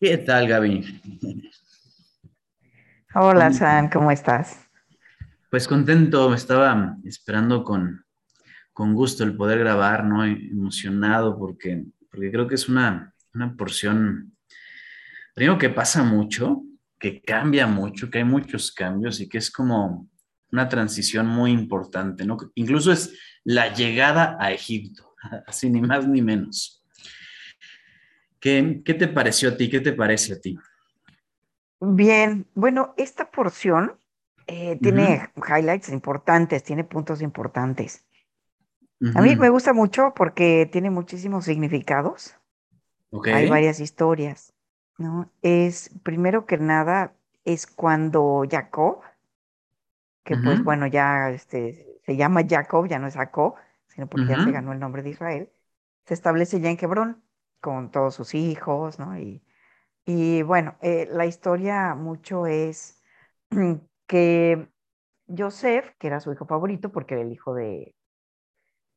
[0.00, 1.00] ¿Qué tal, Gaby?
[3.14, 4.68] Hola, San, ¿cómo estás?
[5.50, 8.04] Pues contento, me estaba esperando con,
[8.72, 10.24] con gusto el poder grabar, ¿no?
[10.24, 14.36] Emocionado porque, porque creo que es una, una porción,
[15.32, 16.62] primero que pasa mucho,
[16.98, 20.10] que cambia mucho, que hay muchos cambios y que es como
[20.50, 22.36] una transición muy importante, ¿no?
[22.56, 25.14] Incluso es la llegada a Egipto,
[25.46, 26.83] así ni más ni menos.
[28.44, 29.70] ¿Qué, qué te pareció a ti?
[29.70, 30.58] ¿Qué te parece a ti?
[31.80, 33.96] Bien, bueno, esta porción
[34.46, 38.04] eh, tiene highlights importantes, tiene puntos importantes.
[39.14, 42.36] A mí me gusta mucho porque tiene muchísimos significados.
[43.24, 44.52] Hay varias historias,
[44.98, 45.30] ¿no?
[45.40, 47.14] Es, primero que nada,
[47.46, 49.00] es cuando Jacob,
[50.22, 53.54] que pues bueno, ya este, se llama Jacob, ya no es Jacob,
[53.86, 55.48] sino porque ya se ganó el nombre de Israel,
[56.04, 57.23] se establece ya en Hebrón
[57.64, 59.18] con todos sus hijos, ¿no?
[59.18, 59.42] Y,
[60.04, 63.02] y bueno, eh, la historia mucho es
[64.06, 64.68] que
[65.34, 67.96] Joseph, que era su hijo favorito, porque era el hijo de,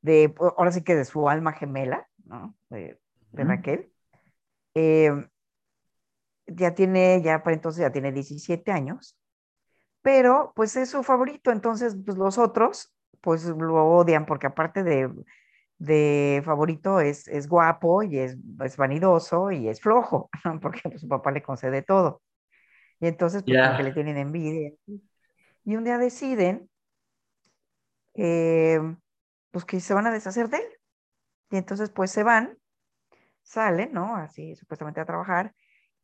[0.02, 2.58] de ahora sí que de su alma gemela, ¿no?
[2.70, 3.00] De,
[3.32, 3.90] Raquel,
[4.74, 5.12] eh,
[6.48, 9.18] ya tiene, ya para entonces ya tiene 17 años,
[10.02, 15.10] pero pues es su favorito, entonces pues los otros pues lo odian porque aparte de,
[15.78, 20.30] de favorito es, es guapo y es, es, vanidoso y es flojo,
[20.62, 22.22] porque pues, su papá le concede todo.
[23.00, 24.72] Y entonces pues que le tienen envidia.
[25.66, 26.70] Y un día deciden
[28.16, 28.80] eh,
[29.52, 30.68] pues que se van a deshacer de él.
[31.52, 32.58] Y entonces pues se van,
[33.44, 34.16] salen, ¿no?
[34.16, 35.54] Así supuestamente a trabajar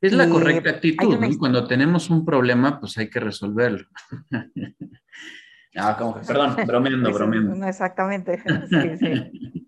[0.04, 1.38] es la correcta actitud, ¿no?
[1.40, 3.88] Cuando tenemos un problema, pues hay que resolverlo.
[5.78, 7.56] ah, como que, perdón, bromeando, bromeando.
[7.56, 8.44] No, exactamente.
[8.70, 9.63] Sí, sí.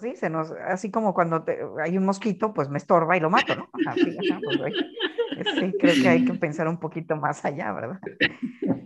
[0.00, 1.44] Sí, se nos, así como cuando
[1.82, 3.68] hay un mosquito, pues me estorba y lo mato, ¿no?
[3.86, 4.16] Así,
[4.56, 8.00] pues, sí, creo que hay que pensar un poquito más allá, ¿verdad?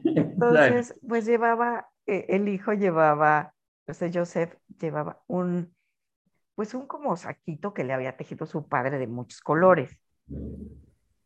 [0.05, 3.55] Entonces, pues llevaba, eh, el hijo llevaba,
[3.87, 5.75] sea, Joseph llevaba un,
[6.57, 9.97] pues un como saquito que le había tejido su padre de muchos colores.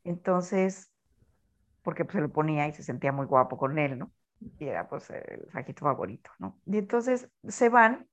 [0.05, 0.93] Entonces,
[1.83, 4.13] porque pues se lo ponía y se sentía muy guapo con él, ¿no?
[4.59, 6.59] Y era pues el sajito favorito, ¿no?
[6.67, 8.10] Y entonces se van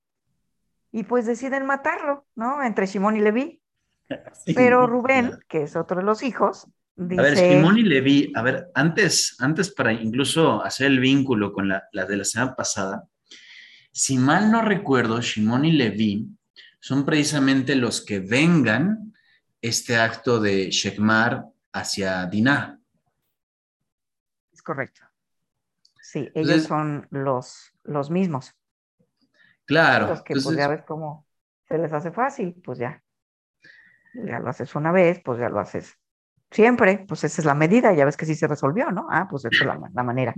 [0.91, 2.63] y pues deciden matarlo, ¿no?
[2.63, 3.61] Entre Shimón y Leví.
[4.55, 7.21] Pero Rubén, que es otro de los hijos, dice...
[7.21, 11.67] A ver, Shimón y Leví, a ver, antes, antes para incluso hacer el vínculo con
[11.67, 13.07] la, la de la semana pasada,
[13.91, 16.27] si mal no recuerdo, Shimón y Leví
[16.79, 19.13] son precisamente los que vengan
[19.61, 22.79] este acto de Shekmar hacia Dinah.
[24.53, 25.01] Es correcto.
[26.01, 28.55] Sí, ellos son los, los mismos.
[29.67, 30.07] Claro.
[30.07, 31.27] Los que pues ya ves cómo
[31.67, 33.03] se les hace fácil, pues ya.
[34.15, 35.95] Ya lo haces una vez, pues ya lo haces
[36.49, 39.07] siempre, pues esa es la medida, ya ves que sí se resolvió, ¿no?
[39.11, 40.33] Ah, pues esa es la, la manera.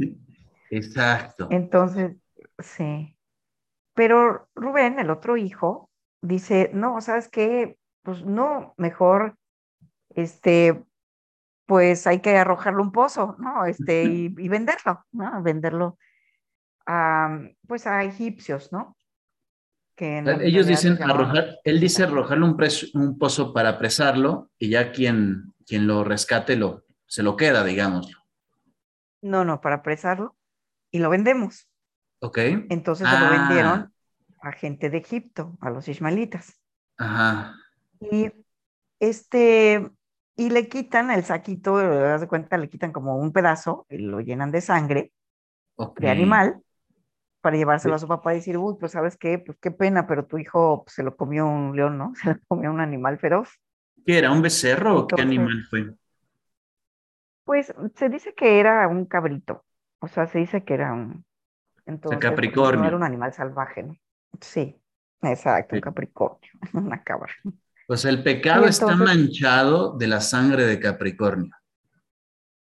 [0.71, 1.47] Exacto.
[1.51, 2.17] Entonces,
[2.57, 3.15] sí.
[3.93, 5.89] Pero Rubén, el otro hijo,
[6.21, 7.77] dice, no, ¿sabes qué?
[8.03, 9.35] pues no, mejor,
[10.09, 10.83] este,
[11.65, 13.65] pues hay que arrojarlo un pozo, ¿no?
[13.65, 15.43] Este, y, venderlo, ¿no?
[15.43, 15.97] Venderlo
[16.85, 18.97] a, pues a egipcios, ¿no?
[19.99, 22.57] Que Ellos dicen arrojar, él dice arrojarle un,
[22.93, 28.09] un, pozo para apresarlo y ya quien, quien lo rescate lo, se lo queda, digamos.
[29.21, 30.37] No, no, para apresarlo
[30.89, 31.67] y lo vendemos.
[32.21, 32.37] Ok.
[32.69, 33.91] Entonces se lo vendieron
[34.41, 34.47] ah.
[34.47, 36.61] a gente de Egipto, a los ismaelitas.
[36.97, 37.55] Ajá.
[37.99, 38.31] Y
[39.01, 39.85] este,
[40.37, 44.51] y le quitan el saquito, de cuenta, le quitan como un pedazo y lo llenan
[44.51, 45.11] de sangre
[45.97, 46.63] de animal
[47.41, 50.25] para llevárselo a su papá y decir, uy, pues sabes qué, pues qué pena, pero
[50.25, 52.13] tu hijo pues, se lo comió un león, ¿no?
[52.21, 53.49] Se lo comió un animal feroz.
[54.05, 54.31] ¿Qué era?
[54.31, 55.93] ¿Un becerro o qué animal fue?
[57.43, 59.65] Pues se dice que era un cabrito,
[59.99, 61.25] o sea, se dice que era un...
[61.85, 62.81] Entonces, Capricornio.
[62.81, 63.97] No era un animal salvaje, ¿no?
[64.39, 64.79] Sí,
[65.23, 67.33] exacto, un Capricornio, una cabra.
[67.87, 71.51] Pues el pecado está manchado de la sangre de Capricornio.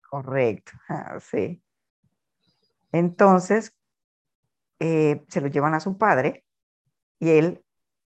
[0.09, 1.63] Correcto, ah, sí.
[2.93, 3.75] Entonces,
[4.85, 6.45] eh, se lo llevan a su padre
[7.21, 7.65] y él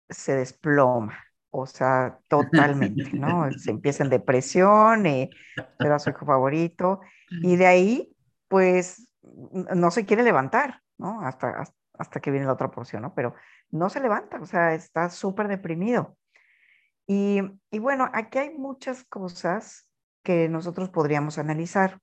[0.09, 3.53] se desploma, o sea, totalmente, ¿no?
[3.53, 5.29] se empieza en depresión, eh,
[5.79, 7.01] era su hijo favorito,
[7.43, 8.17] y de ahí,
[8.49, 11.21] pues, no se quiere levantar, ¿no?
[11.21, 11.65] Hasta,
[11.99, 13.15] hasta que viene la otra porción, ¿no?
[13.15, 13.35] Pero
[13.71, 16.17] no se levanta, o sea, está súper deprimido.
[17.07, 17.43] Y,
[17.79, 19.87] bueno, aquí hay muchas cosas
[20.23, 22.01] que nosotros podríamos analizar.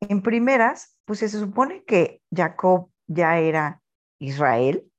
[0.00, 3.82] En primeras, pues se supone que Jacob ya era
[4.18, 4.90] Israel.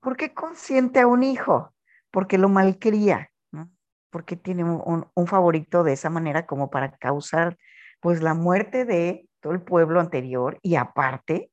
[0.00, 1.74] ¿Por qué consiente a un hijo?
[2.10, 3.70] Porque lo malcría, ¿no?
[4.10, 7.56] ¿Por qué tiene un, un, favorito de esa manera como para causar
[8.00, 11.50] pues la muerte de todo el pueblo anterior y aparte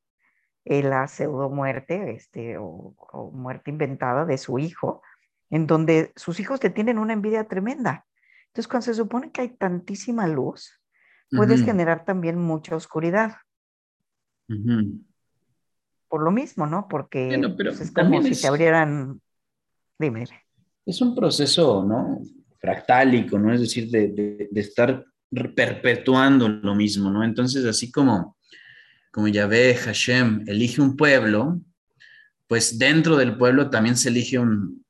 [0.64, 2.96] eh, la pseudo muerte este, o,
[3.34, 5.02] muerte inventada de su hijo,
[5.50, 8.06] en donde sus hijos le tienen una envidia tremenda.
[8.48, 10.80] Entonces, cuando se supone que hay tantísima luz,
[11.32, 13.38] puedes generar también mucha oscuridad.
[16.12, 16.88] Por lo mismo, ¿no?
[16.90, 19.22] Porque pues, es como si te abrieran.
[19.98, 20.26] Dime.
[20.86, 22.20] Es un proceso, ¿no?
[22.60, 23.54] Fractálico, ¿no?
[23.54, 25.06] Es decir, de, de, de estar
[25.56, 27.24] perpetuando lo mismo, ¿no?
[27.24, 28.36] Entonces, así como,
[29.10, 31.62] como Yahvé, Hashem, elige un pueblo,
[32.48, 34.84] pues dentro del pueblo también se elige un,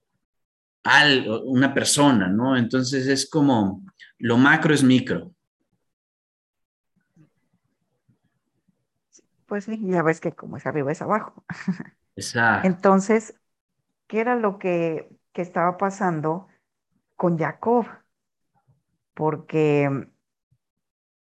[1.45, 2.57] una persona, ¿no?
[2.57, 3.85] Entonces es como,
[4.17, 5.31] lo macro es micro.
[9.51, 11.43] Pues sí, ya ves que como es arriba es abajo.
[12.15, 12.61] Exacto.
[12.61, 13.39] Entonces,
[14.07, 16.47] ¿qué era lo que, que estaba pasando
[17.17, 17.87] con Jacob?
[19.13, 19.87] Porque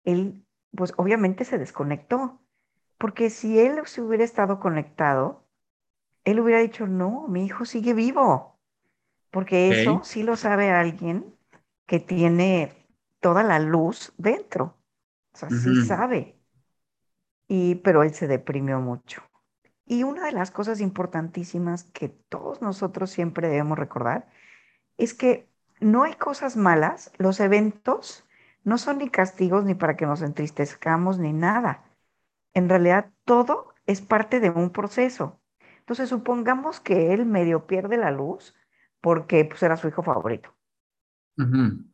[0.05, 0.45] él,
[0.77, 2.41] pues obviamente se desconectó,
[2.99, 5.45] porque si él se hubiera estado conectado,
[6.25, 8.59] él hubiera dicho, no, mi hijo sigue vivo,
[9.33, 11.37] porque eso sí lo sabe alguien
[11.87, 12.75] que tiene
[13.21, 14.79] toda la luz dentro,
[15.35, 16.38] o sea, sí sabe.
[17.49, 19.23] Y, pero él se deprimió mucho.
[19.87, 24.29] Y una de las cosas importantísimas que todos nosotros siempre debemos recordar
[24.99, 25.49] es que
[25.81, 28.25] no hay cosas malas, los eventos
[28.65, 31.85] no son ni castigos ni para que nos entristezcamos ni nada.
[32.53, 35.41] En realidad todo es parte de un proceso.
[35.79, 38.55] Entonces supongamos que él medio pierde la luz
[39.01, 40.55] porque pues, era su hijo favorito.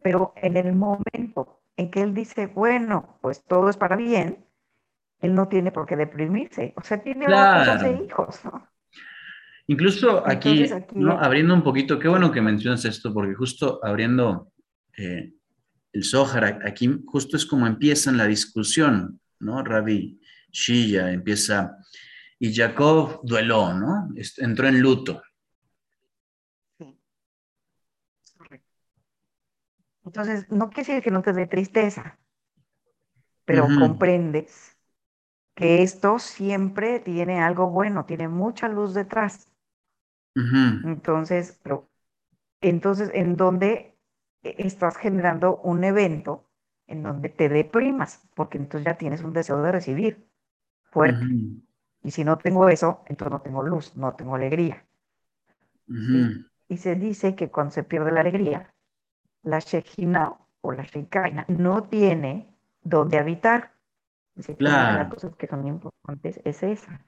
[0.02, 4.43] Pero en el momento en que él dice, bueno, pues todo es para bien,
[5.20, 6.74] él no tiene por qué deprimirse.
[6.76, 8.04] O sea, tiene claro.
[8.04, 8.68] hijos, ¿no?
[9.66, 10.66] Incluso aquí,
[11.18, 14.52] abriendo un poquito, qué bueno que mencionas esto, porque justo abriendo
[14.96, 15.32] eh,
[15.92, 19.64] el Zohar, aquí justo es como empiezan la discusión, ¿no?
[19.64, 20.20] Rabbi
[20.50, 21.78] Shia empieza,
[22.38, 24.10] y Jacob dueló, ¿no?
[24.36, 25.22] Entró en luto.
[26.76, 27.00] Sí.
[30.04, 32.18] Entonces, no quiere decir que no te dé tristeza,
[33.46, 34.73] pero comprendes
[35.54, 39.50] que esto siempre tiene algo bueno, tiene mucha luz detrás.
[40.82, 41.90] Entonces, pero,
[42.60, 43.96] entonces, en donde
[44.42, 46.48] e-, estás generando un evento
[46.86, 50.28] en donde te deprimas, porque entonces ya tienes un deseo de recibir
[50.84, 51.32] fuerte.
[52.02, 54.86] Y si no tengo eso, entonces no tengo luz, no tengo alegría.
[56.68, 58.74] Y se dice que cuando se pierde la alegría,
[59.42, 63.73] la Shekhinah o la Shekinah no tiene donde habitar.
[64.36, 67.04] Una de las cosas que son importantes es esa.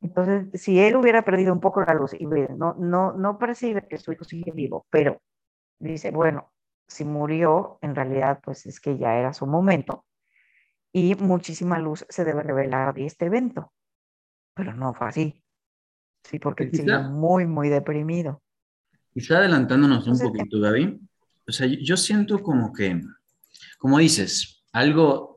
[0.00, 3.98] Entonces, si él hubiera perdido un poco la luz y no, no, no percibe que
[3.98, 5.20] su hijo sigue vivo, pero
[5.78, 6.52] dice, bueno,
[6.88, 10.04] si murió, en realidad pues es que ya era su momento
[10.92, 13.72] y muchísima luz se debe revelar de este evento.
[14.54, 15.42] Pero no fue así.
[16.24, 18.42] Sí, porque él sigue muy, muy deprimido.
[19.12, 21.00] Quizá adelantándonos un poquito, David.
[21.46, 23.00] O sea, yo siento como que,
[23.78, 25.29] como dices, algo,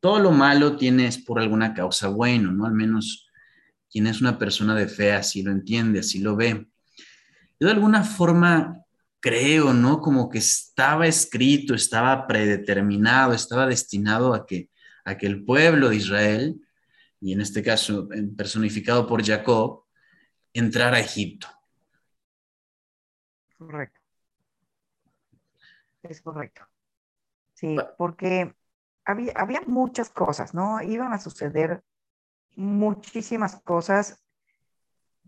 [0.00, 2.66] todo lo malo tienes por alguna causa bueno, ¿no?
[2.66, 3.28] Al menos
[3.90, 6.66] quien es una persona de fe así lo entiende, así lo ve.
[7.60, 8.82] Yo de alguna forma
[9.20, 10.00] creo, ¿no?
[10.00, 14.70] Como que estaba escrito, estaba predeterminado, estaba destinado a que,
[15.04, 16.60] a que el pueblo de Israel,
[17.20, 19.84] y en este caso personificado por Jacob,
[20.52, 21.46] entrara a Egipto.
[23.56, 24.00] Correcto.
[26.02, 26.62] Es correcto.
[27.54, 28.52] Sí, porque
[29.04, 30.80] había, había muchas cosas, ¿no?
[30.82, 31.82] Iban a suceder
[32.56, 34.22] muchísimas cosas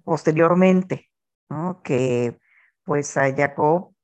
[0.04, 1.10] posteriormente,
[1.48, 1.82] ¿no?
[1.82, 2.38] Que
[2.84, 3.94] pues a Jacob,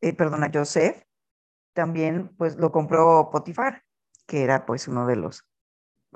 [0.00, 1.02] eh, perdón, a Joseph,
[1.72, 3.84] también pues lo compró Potifar,
[4.26, 5.48] que era pues uno de los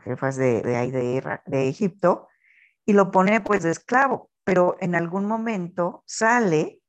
[0.02, 2.29] jefes de, de ahí de, de Egipto,
[2.85, 6.81] y lo pone pues de esclavo, pero en algún momento sale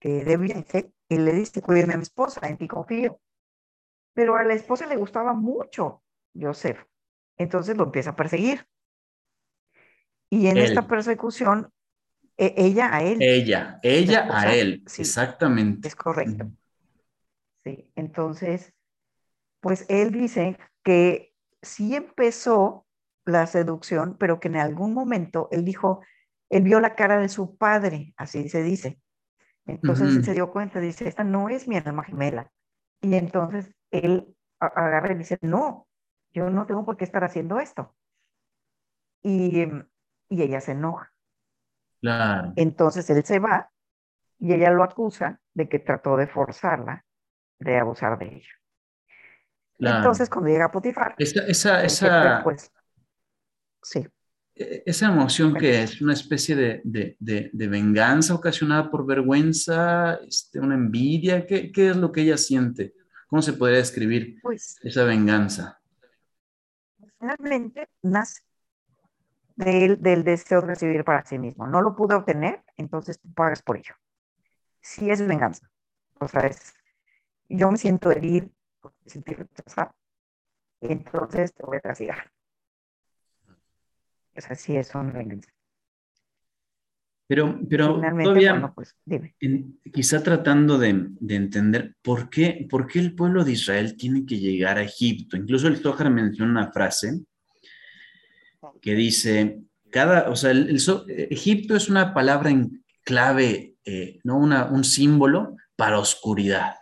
[0.00, 3.20] eh, de viaje y le dice, cuídeme a mi esposa, en ti confío.
[4.14, 6.02] Pero a la esposa le gustaba mucho
[6.38, 6.78] Joseph,
[7.36, 8.66] entonces lo empieza a perseguir.
[10.28, 11.72] Y en esta persecución
[12.36, 13.20] e, ella a él.
[13.20, 15.88] Ella, ella a él, exactamente.
[15.88, 16.50] Es correcto.
[17.62, 18.72] Sí, entonces,
[19.60, 22.86] pues él dice que sí empezó
[23.26, 26.00] la seducción, pero que en algún momento él dijo,
[26.48, 28.98] él vio la cara de su padre, así se dice.
[29.66, 32.50] Entonces se dio cuenta, dice, esta no es mi alma gemela.
[33.02, 35.88] Y entonces él agarra y dice, no,
[36.32, 37.94] yo no tengo por qué estar haciendo esto.
[39.22, 39.64] Y,
[40.28, 41.12] y ella se enoja.
[42.56, 43.70] Entonces él se va
[44.38, 47.04] y ella lo acusa de que trató de forzarla,
[47.58, 48.60] de abusar de ella.
[49.78, 52.70] Entonces, cuando llega a Potifar, esa, esa, esa, pues,
[53.82, 54.06] sí.
[54.54, 57.16] E, esa emoción que es una especie de, de,
[57.50, 62.94] de, venganza ocasionada por vergüenza, este, una envidia, ¿qué, ¿qué, es lo que ella siente?
[63.30, 65.80] ¿Cómo se podría describir pues, esa venganza?
[67.16, 68.40] Finalmente nace
[69.54, 71.64] del, del, deseo de recibir para sí mismo.
[71.68, 73.94] No lo pude obtener, entonces tú pagas por ello.
[74.80, 75.70] Sí es venganza.
[76.18, 76.74] O sea, es,
[77.48, 78.48] yo me siento herido,
[78.82, 79.94] me siento rechazado,
[80.80, 82.32] entonces te voy a castigar.
[84.36, 85.50] O sea, sí es una venganza.
[87.30, 88.96] Pero, pero todavía, pues,
[89.92, 94.40] quizá tratando de, de, entender por qué, por qué el pueblo de Israel tiene que
[94.40, 95.36] llegar a Egipto.
[95.36, 97.20] Incluso el Zohar menciona una frase
[98.82, 99.60] que dice,
[99.90, 100.76] cada, o sea, el,
[101.30, 104.36] Egipto es una palabra en clave, eh, ¿no?
[104.36, 106.74] Una, un símbolo para oscuridad.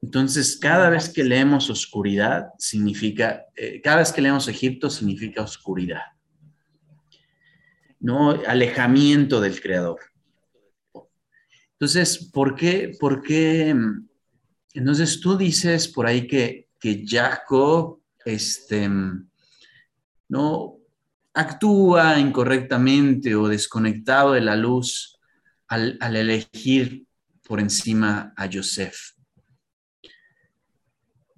[0.00, 6.15] Entonces, cada vez que leemos oscuridad, significa, eh, cada vez que leemos Egipto, significa oscuridad.
[8.00, 8.30] ¿No?
[8.46, 10.00] Alejamiento del creador.
[11.72, 12.96] Entonces, ¿por qué?
[12.98, 13.74] ¿Por qué?
[14.72, 18.88] Entonces tú dices por ahí que, que Jacob, este,
[20.28, 20.78] no
[21.34, 25.18] actúa incorrectamente o desconectado de la luz
[25.68, 27.06] al, al elegir
[27.46, 29.15] por encima a Joseph.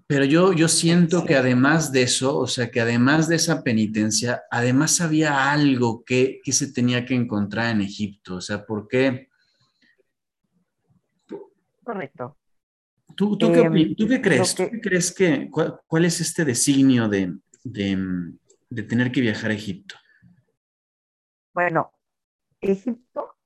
[0.09, 4.43] Pero yo, yo siento que además de eso, o sea, que además de esa penitencia,
[4.51, 8.37] además había algo que, que se tenía que encontrar en Egipto.
[8.37, 9.29] O sea, ¿por qué?
[11.85, 12.39] Correcto.
[13.15, 14.55] ¿Tú, tú, qué, ¿tú qué, crees?
[14.55, 17.99] ¿Tú qué crees que, cuál, es este designio de, de,
[18.71, 19.95] de, tener que viajar a Egipto?
[21.53, 21.93] Bueno,
[22.63, 23.37] Egipto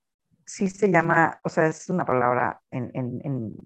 [0.46, 3.56] sí se llama, o sea, es una palabra en, en, en,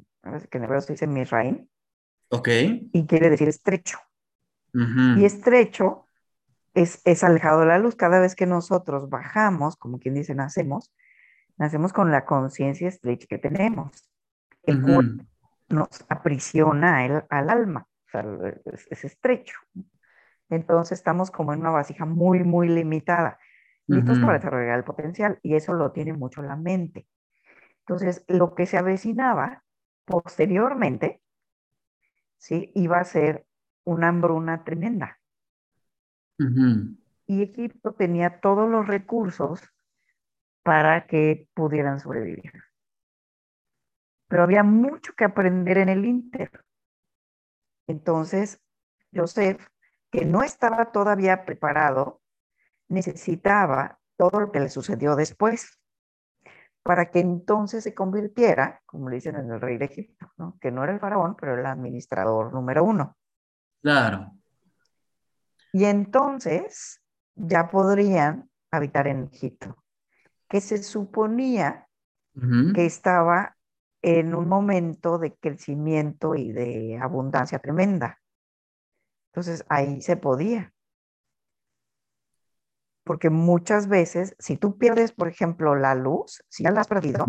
[0.49, 1.69] que en hebreo se dice Misraim,
[2.29, 2.49] Ok.
[2.93, 3.99] Y quiere decir estrecho.
[5.17, 6.05] Y estrecho
[6.75, 7.97] es, es alejado de la luz.
[7.97, 10.93] Cada vez que nosotros bajamos, como quien dice, nacemos,
[11.57, 14.11] nacemos con la conciencia estrecha que tenemos.
[14.65, 15.25] El cuerpo
[15.69, 18.25] nos aprisiona el, al alma, o sea,
[18.91, 19.59] es, estrecho.
[20.49, 23.39] Entonces estamos como en una vasija muy, muy limitada,
[23.87, 27.07] listos para desarrollar el potencial, y eso lo tiene mucho la mente.
[27.81, 29.65] Entonces, lo que se avecinaba
[30.05, 31.21] posteriormente
[32.37, 32.73] ¿sí?
[32.75, 33.47] Iba a ser
[33.85, 35.19] una hambruna tremenda.
[37.27, 39.63] Y Egipto tenía todos los recursos
[40.63, 42.53] para que pudieran sobrevivir.
[44.29, 46.51] Pero había mucho que aprender en el Inter.
[47.87, 48.61] Entonces,
[49.15, 49.67] Joseph,
[50.11, 52.21] que no estaba todavía preparado,
[52.89, 55.81] necesitaba todo lo que le sucedió después
[56.87, 60.57] para que entonces se convirtiera, como le dicen en el rey de Egipto, ¿no?
[60.61, 63.17] que no era el faraón, pero el administrador número uno.
[63.83, 64.33] Claro.
[65.73, 67.03] Y entonces
[67.35, 69.83] ya podrían habitar en Egipto,
[70.49, 71.89] que se suponía
[72.75, 73.57] que estaba
[74.03, 78.21] en un momento de crecimiento y de abundancia tremenda.
[79.33, 80.73] Entonces ahí se podía
[83.07, 87.25] porque muchas veces, si tú pierdes, por ejemplo, la luz, si ya la has perdido,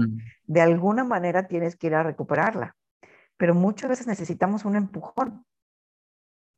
[0.46, 2.76] de alguna manera tienes que ir a recuperarla.
[3.38, 5.46] Pero muchas veces necesitamos un empujón.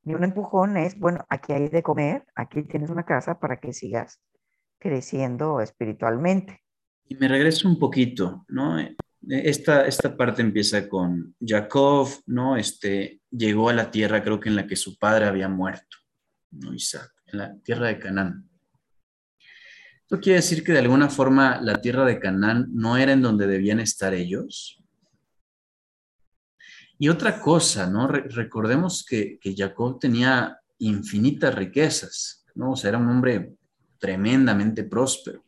[0.05, 3.73] Y un empujón es, bueno, aquí hay de comer, aquí tienes una casa para que
[3.73, 4.21] sigas
[4.79, 6.63] creciendo espiritualmente.
[7.03, 8.77] Y me regreso un poquito, ¿no?
[9.27, 12.55] Esta, esta parte empieza con Jacob, ¿no?
[12.55, 15.97] Este, llegó a la tierra, creo que en la que su padre había muerto,
[16.51, 16.73] ¿no?
[16.73, 18.48] Isaac, en la tierra de Canaán.
[20.09, 23.45] ¿Esto quiere decir que de alguna forma la tierra de Canaán no era en donde
[23.45, 24.83] debían estar ellos?
[26.97, 28.07] Y otra cosa, ¿no?
[28.07, 32.71] recordemos que, Jacob tenía infinitas riquezas, ¿no?
[32.71, 33.53] O sea, era un hombre
[33.99, 35.43] tremendamente próspero.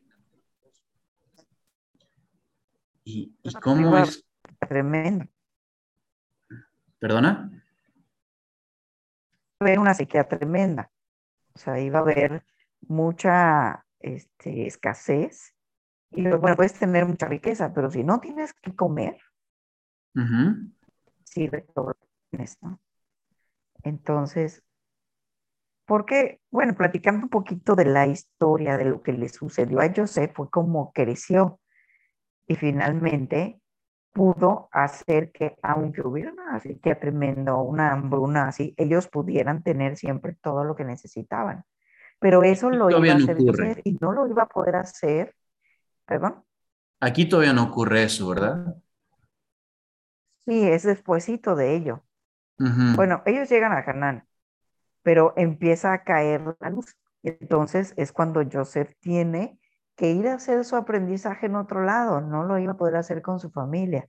[3.03, 4.23] ¿Y, cómo es?
[4.59, 5.25] Tremendo.
[6.99, 7.49] ¿Perdona?
[9.59, 10.91] Era una sequía tremenda.
[11.55, 12.45] O sea, iba a haber
[12.81, 15.55] mucha este, escasez.
[16.11, 19.17] Y bueno, puedes tener mucha riqueza, pero si no tienes que comer,
[21.23, 21.95] sirve todo
[22.31, 22.79] esto.
[23.83, 24.63] Entonces,
[25.85, 30.31] porque, bueno, platicando un poquito de la historia de lo que le sucedió a José,
[30.33, 31.59] fue como creció
[32.47, 33.61] y finalmente
[34.13, 40.35] pudo hacer que, aunque hubiera una sequía tremendo, una hambruna así, ellos pudieran tener siempre
[40.41, 41.63] todo lo que necesitaban.
[42.21, 45.35] Pero eso lo iba a hacer y no lo iba a poder hacer.
[46.05, 46.43] ¿Perdón?
[46.99, 48.75] Aquí todavía no ocurre eso, ¿verdad?
[50.45, 52.03] Sí, es despuesito de ello.
[52.57, 54.27] Bueno, ellos llegan a Canaán,
[55.01, 56.95] pero empieza a caer la luz.
[57.23, 59.59] Entonces es cuando Joseph tiene
[59.95, 63.23] que ir a hacer su aprendizaje en otro lado, no lo iba a poder hacer
[63.23, 64.07] con su familia,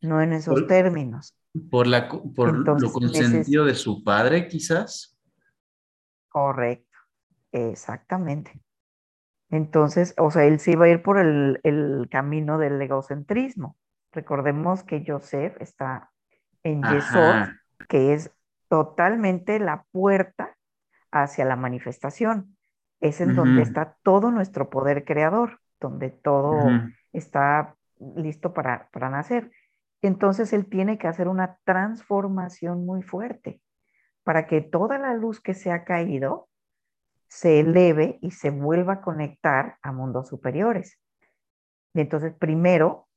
[0.00, 1.36] no en esos términos.
[1.70, 5.18] Por, la, por lo consentido de su padre, quizás.
[6.28, 6.89] Correcto,
[7.52, 8.60] exactamente.
[9.50, 13.76] Entonces, o sea, él sí iba a ir por el, el camino del egocentrismo.
[14.12, 16.10] Recordemos que Joseph está
[16.62, 17.48] en Yesod,
[17.88, 18.30] que es
[18.68, 20.56] totalmente la puerta
[21.10, 22.56] hacia la manifestación.
[23.00, 26.68] Es en donde está todo nuestro poder creador, donde todo
[27.12, 27.74] está
[28.14, 29.50] listo para, para nacer.
[30.02, 33.62] Entonces él tiene que hacer una transformación muy fuerte
[34.22, 36.49] para que toda la luz que se ha caído
[37.30, 40.98] se eleve y se vuelva a conectar a mundos superiores.
[41.94, 43.08] entonces, primero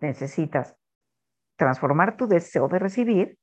[0.00, 0.76] necesitas
[1.56, 3.38] transformar tu deseo de recibir,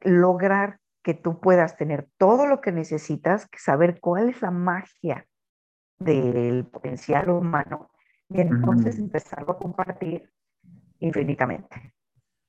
[0.00, 5.26] lograr que tú puedas tener todo lo que necesitas, saber cuál es la magia
[5.98, 7.90] del potencial humano
[8.28, 10.28] y entonces empezarlo a compartir
[10.98, 11.94] infinitamente.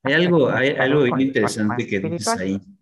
[0.03, 2.76] Hay algo, hay algo interesante que dices ahí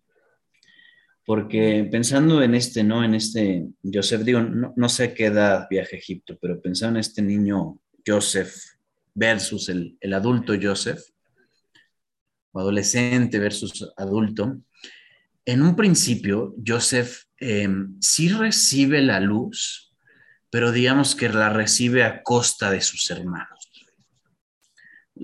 [1.25, 3.03] porque pensando en este, ¿no?
[3.03, 7.23] En este Joseph, digo, no, sé qué edad viaja a Egipto, pero pensando en este
[7.23, 8.53] niño Joseph
[9.15, 11.01] versus el, adulto Joseph,
[12.51, 14.61] o adolescente versus adulto,
[15.45, 19.93] en un principio Joseph em, sí recibe la luz,
[20.51, 23.71] pero digamos que la recibe a costa de sus hermanos.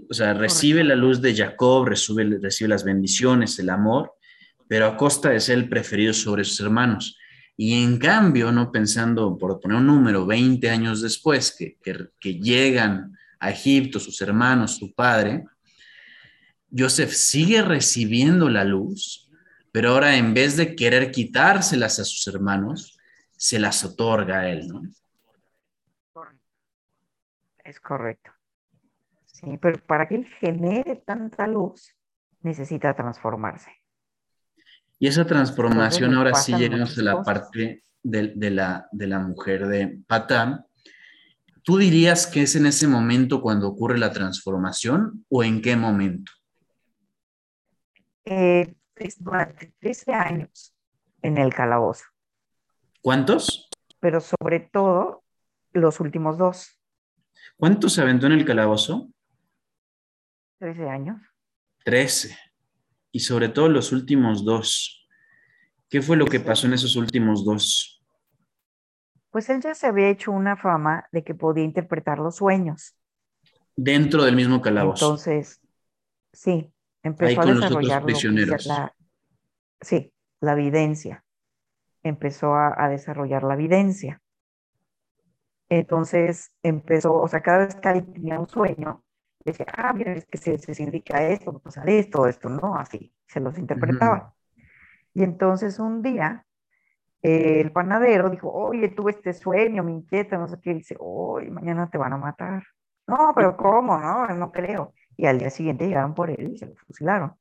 [0.09, 4.13] O sea, recibe la luz de Jacob, recibe, recibe las bendiciones, el amor,
[4.71, 7.19] pero a costa de ser el preferido sobre sus hermanos.
[7.57, 13.49] Y en cambio, no pensando, por poner un número, 20 años después, que, llegan a
[13.49, 15.43] Egipto sus hermanos, su padre,
[16.71, 19.29] Joseph sigue recibiendo la luz,
[19.73, 22.97] pero ahora en vez de querer quitárselas a sus hermanos,
[23.35, 24.83] se las otorga a él, ¿no?
[27.61, 28.31] Es correcto.
[29.25, 31.93] Sí, pero para que él genere tanta luz,
[32.39, 33.80] necesita transformarse.
[35.01, 39.99] Y esa transformación, ahora sí llegamos a la parte de, la, de la mujer de
[40.05, 40.63] Patán.
[41.63, 46.31] ¿Tú dirías que es en ese momento cuando ocurre la transformación o en qué momento?
[48.25, 48.75] Eh,
[49.17, 50.75] durante 13 años
[51.23, 52.05] en el calabozo.
[53.01, 53.69] ¿Cuántos?
[53.99, 55.23] Pero sobre todo
[55.73, 56.79] los últimos dos.
[57.57, 59.09] ¿Cuántos se aventó en el calabozo?
[60.59, 61.19] 13 años.
[61.85, 62.50] 13
[63.11, 65.07] y sobre todo los últimos dos.
[65.89, 68.01] ¿Qué fue lo que pasó en esos últimos dos?
[69.29, 72.95] Pues él ya se había hecho una fama de que podía interpretar los sueños.
[73.75, 75.05] Dentro del mismo calabozo.
[75.05, 75.61] Entonces,
[76.33, 76.71] sí,
[77.03, 78.03] empezó a desarrollar
[78.65, 78.95] la,
[79.81, 81.23] sí, la evidencia.
[82.03, 84.21] Empezó a, a desarrollar la evidencia.
[85.69, 89.03] Entonces empezó, o sea, cada vez que alguien tenía un sueño,
[89.45, 92.75] decía, ah, mira, es que se, se indica esto, va a pasar esto, esto, ¿no?
[92.75, 94.33] Así, se los interpretaba.
[95.13, 96.45] Y entonces un día,
[97.21, 101.49] el panadero dijo, oye, tuve este sueño, me inquieta, no sé qué, y dice, hoy
[101.51, 102.63] mañana te van a matar.
[103.07, 103.97] No, pero ¿cómo?
[103.97, 104.93] No, no creo.
[105.17, 107.35] Y al día siguiente llegaron por él y se lo fusilaron.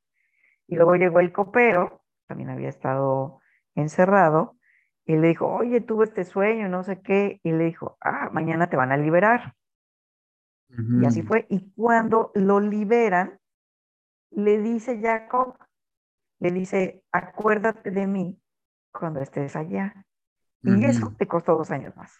[0.67, 3.39] Y luego llegó el copero, también había estado
[3.75, 4.57] encerrado,
[5.05, 8.69] y le dijo, oye, tuve este sueño, no sé qué, y le dijo, ah, mañana
[8.69, 9.55] te van a liberar.
[10.77, 11.45] Y así fue.
[11.49, 13.39] Y cuando lo liberan,
[14.31, 15.55] le dice Jacob,
[16.39, 18.39] le dice, acuérdate de mí
[18.91, 19.93] cuando estés allá.
[20.63, 22.13] Y eso te costó dos años más.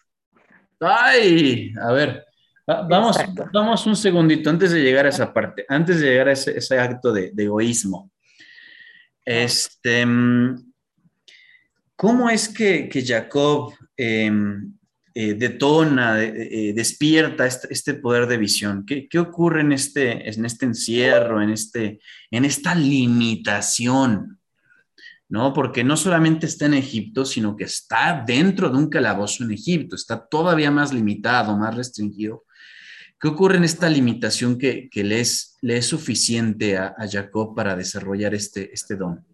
[0.80, 2.24] Ay, a ver,
[2.66, 3.16] vamos,
[3.52, 7.12] vamos un segundito antes de llegar a esa parte, antes de llegar a ese, acto
[7.12, 8.10] de, egoísmo.
[9.24, 10.72] Este, mm,
[11.94, 14.76] ¿cómo es que, que Jacob em,
[15.14, 18.84] eh, detona, eh, despierta este, este, poder de visión?
[18.86, 24.38] ¿Qué, ¿Qué, ocurre en este, en este encierro, en, este, en esta limitación?
[25.28, 25.52] ¿No?
[25.52, 29.96] Porque no solamente está en Egipto, sino que está dentro de un calabozo en Egipto,
[29.96, 32.44] está todavía más limitado, más restringido.
[33.18, 37.54] ¿Qué ocurre en esta limitación que, que le, es, le es suficiente a, a Jacob
[37.54, 39.24] para desarrollar este, este don?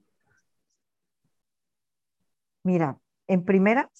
[2.65, 3.91] Mira, en primera,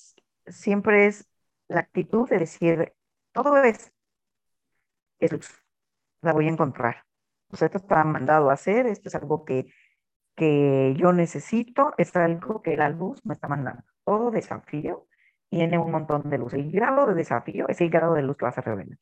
[0.47, 1.28] siempre es
[1.69, 2.93] la actitud de decir,
[3.33, 3.93] todo es,
[5.19, 5.51] es luz,
[6.23, 7.05] la voy a encontrar.
[7.51, 9.73] O sea, esto está mandado a hacer, esto es algo que,
[10.35, 13.83] que yo necesito, es algo que la luz me está mandando.
[14.05, 15.07] Todo desafío
[15.49, 16.55] tiene un montón de luz.
[16.55, 18.99] El grado de desafío es el grado de luz que vas a revelar.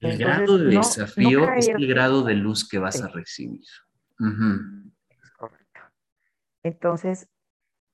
[0.00, 3.60] El grado de desafío es el grado de luz que vas a recibir.
[3.60, 5.80] Es correcto.
[6.62, 7.28] Entonces,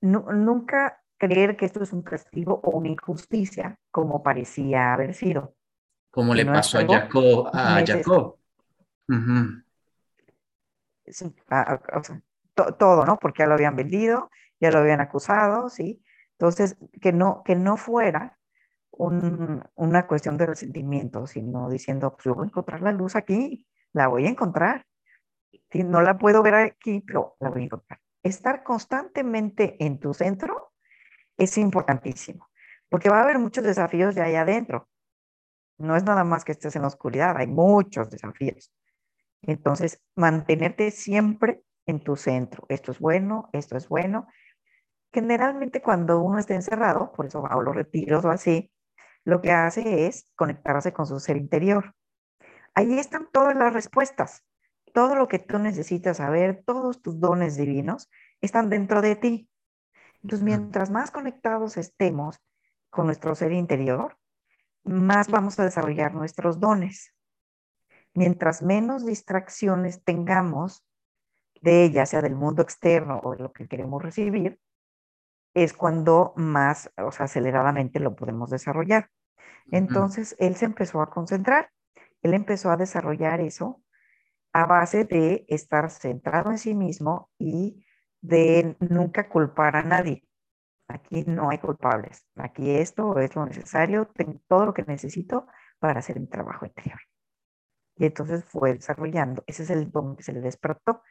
[0.01, 5.55] nunca creer que esto es un castigo o una injusticia, como parecía haber sido.
[6.11, 7.51] Como le pasó a Jacob.
[7.53, 8.37] A Jacob.
[12.79, 13.19] todo, ¿no?
[13.19, 16.03] Porque ya lo habían vendido, ya lo habían acusado, ¿sí?
[16.33, 18.39] Entonces, que no, que no fuera
[18.93, 24.09] una cuestión de resentimiento, sino diciendo, pues yo voy a encontrar la luz aquí, la
[24.09, 24.87] voy a encontrar.
[25.73, 28.01] No la puedo ver aquí, pero la voy a encontrar.
[28.23, 30.70] Estar constantemente en tu centro
[31.41, 32.49] es importantísimo,
[32.89, 34.89] porque va a haber muchos desafíos de ahí adentro.
[35.79, 38.71] No es nada más que estés en la oscuridad, hay muchos desafíos.
[39.43, 42.67] Entonces, mantenerte siempre en tu centro.
[42.69, 44.29] Esto es bueno, esto es bueno.
[45.13, 48.71] Generalmente cuando uno está encerrado, por eso va a los retiros o así,
[49.25, 51.95] lo que hace es conectarse con su ser interior.
[52.75, 54.45] Ahí están todas las respuestas.
[54.93, 59.50] Todo lo que tú necesitas saber, todos tus dones divinos están dentro de ti.
[60.23, 62.39] Entonces, mientras más conectados estemos
[62.91, 64.19] con nuestro ser interior,
[64.85, 67.15] más vamos a desarrollar nuestros dones.
[68.15, 70.85] Mientras menos distracciones tengamos
[71.63, 74.59] de ella, sea del mundo externo o de lo que queremos recibir,
[75.55, 79.11] es cuando más, o sea, aceleradamente lo podemos desarrollar.
[79.71, 81.71] Entonces, él se empezó a concentrar,
[82.23, 83.83] él empezó a desarrollar eso
[84.53, 87.85] a base de estar centrado en sí mismo y
[88.21, 90.25] de nunca culpar a nadie.
[90.89, 92.27] Aquí no hay culpables.
[92.37, 95.47] Aquí esto es lo necesario, tengo todo lo que necesito
[95.79, 96.99] para hacer mi trabajo interior.
[97.97, 99.45] Y entonces fue desarrollando.
[99.47, 101.03] Ese es el don que se le despertó.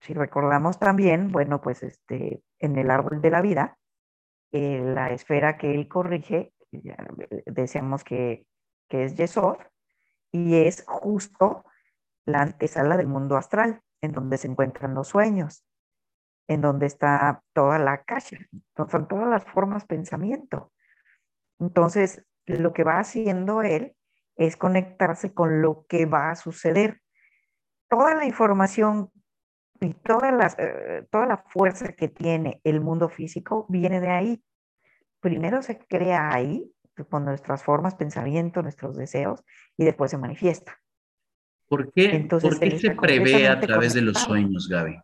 [0.00, 3.78] Si recordamos también, bueno, pues este, en el árbol de la vida,
[4.52, 6.96] eh, la esfera que él corrige, ya
[7.46, 8.46] decíamos que,
[8.88, 9.58] que es Yesod,
[10.32, 11.64] y es justo
[12.24, 15.64] la antesala del mundo astral, en donde se encuentran los sueños
[16.50, 20.72] en donde está toda la calle, son todas las formas pensamiento.
[21.60, 23.94] Entonces, lo que va haciendo él
[24.34, 27.02] es conectarse con lo que va a suceder.
[27.88, 29.12] Toda la información
[29.80, 34.44] y toda, eh, toda la fuerza que tiene el mundo físico viene de ahí.
[35.20, 36.74] Primero se crea ahí,
[37.08, 39.44] con nuestras formas, pensamiento, nuestros deseos,
[39.76, 40.80] y después se manifiesta.
[41.68, 45.00] ¿Por qué, Entonces, ¿por qué se prevé a través de los sueños, Gaby?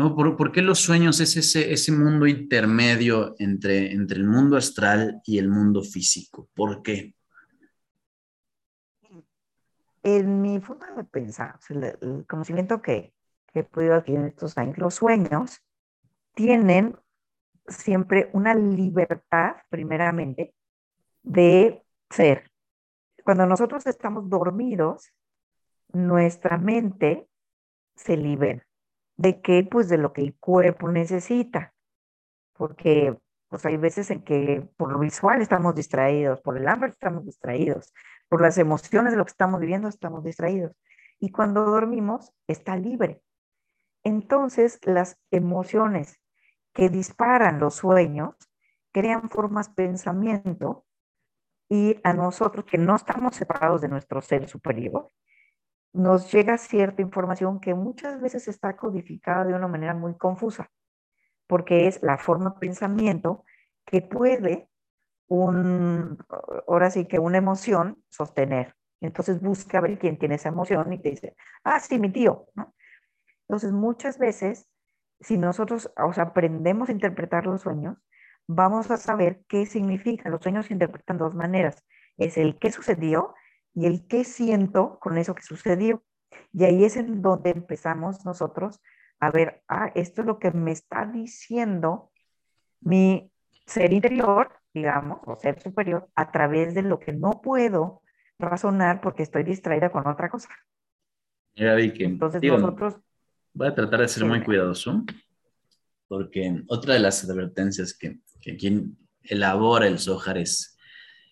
[0.00, 0.16] ¿No?
[0.16, 5.82] ¿Por, qué los sueños es ese, mundo intermedio entre, el mundo astral y el mundo
[5.82, 6.48] físico?
[6.54, 7.14] ¿Por qué?
[10.02, 13.12] En mi forma de pensar, el, conocimiento que,
[13.52, 15.60] que he podido adquirir en estos años, los sueños
[16.34, 16.96] tienen
[17.68, 20.54] siempre una libertad, primeramente,
[21.22, 22.50] de ser.
[23.22, 25.12] Cuando nosotros estamos dormidos,
[25.92, 27.28] nuestra mente
[27.96, 28.66] se libera.
[29.20, 29.68] ¿De qué?
[29.70, 31.74] Pues de lo que el cuerpo necesita.
[32.54, 37.26] Porque pues hay veces en que por lo visual estamos distraídos, por el hambre estamos
[37.26, 37.92] distraídos,
[38.30, 40.72] por las emociones de lo que estamos viviendo estamos distraídos.
[41.18, 43.20] Y cuando dormimos está libre.
[44.04, 46.18] Entonces las emociones
[46.72, 48.36] que disparan los sueños
[48.90, 50.86] crean formas pensamiento
[51.68, 55.10] y a nosotros que no estamos separados de nuestro ser superior,
[55.92, 60.70] nos llega cierta información que muchas veces está codificada de una manera muy confusa,
[61.46, 63.44] porque es la forma de pensamiento
[63.84, 64.68] que puede
[65.28, 66.18] un,
[66.68, 68.74] ahora sí que una emoción sostener.
[69.00, 72.46] Entonces busca ver quién tiene esa emoción y te dice, ah, sí, mi tío.
[73.48, 74.68] Entonces muchas veces,
[75.20, 77.98] si nosotros o sea, aprendemos a interpretar los sueños,
[78.46, 80.28] vamos a saber qué significa.
[80.28, 81.84] Los sueños se interpretan dos maneras.
[82.18, 83.34] Es el qué sucedió
[83.74, 86.02] y el qué siento con eso que sucedió.
[86.52, 88.80] Y ahí es en donde empezamos nosotros
[89.20, 92.10] a ver, ah, esto es lo que me está diciendo
[92.80, 93.30] mi
[93.66, 98.02] ser interior, digamos, o ser superior, a través de lo que no puedo
[98.38, 100.48] razonar porque estoy distraída con otra cosa.
[101.54, 102.96] Mira, que, Entonces nosotros...
[103.52, 105.04] Voy a tratar de ser muy cuidadoso,
[106.08, 110.78] porque otra de las advertencias que, que quien elabora el Zohar es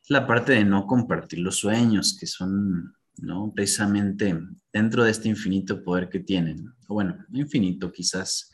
[0.08, 3.52] la parte de no compartir los sueños, que son, ¿no?
[3.54, 4.38] Precisamente
[4.72, 8.50] dentro de este infinito poder que tienen, o bueno, infinito quizás,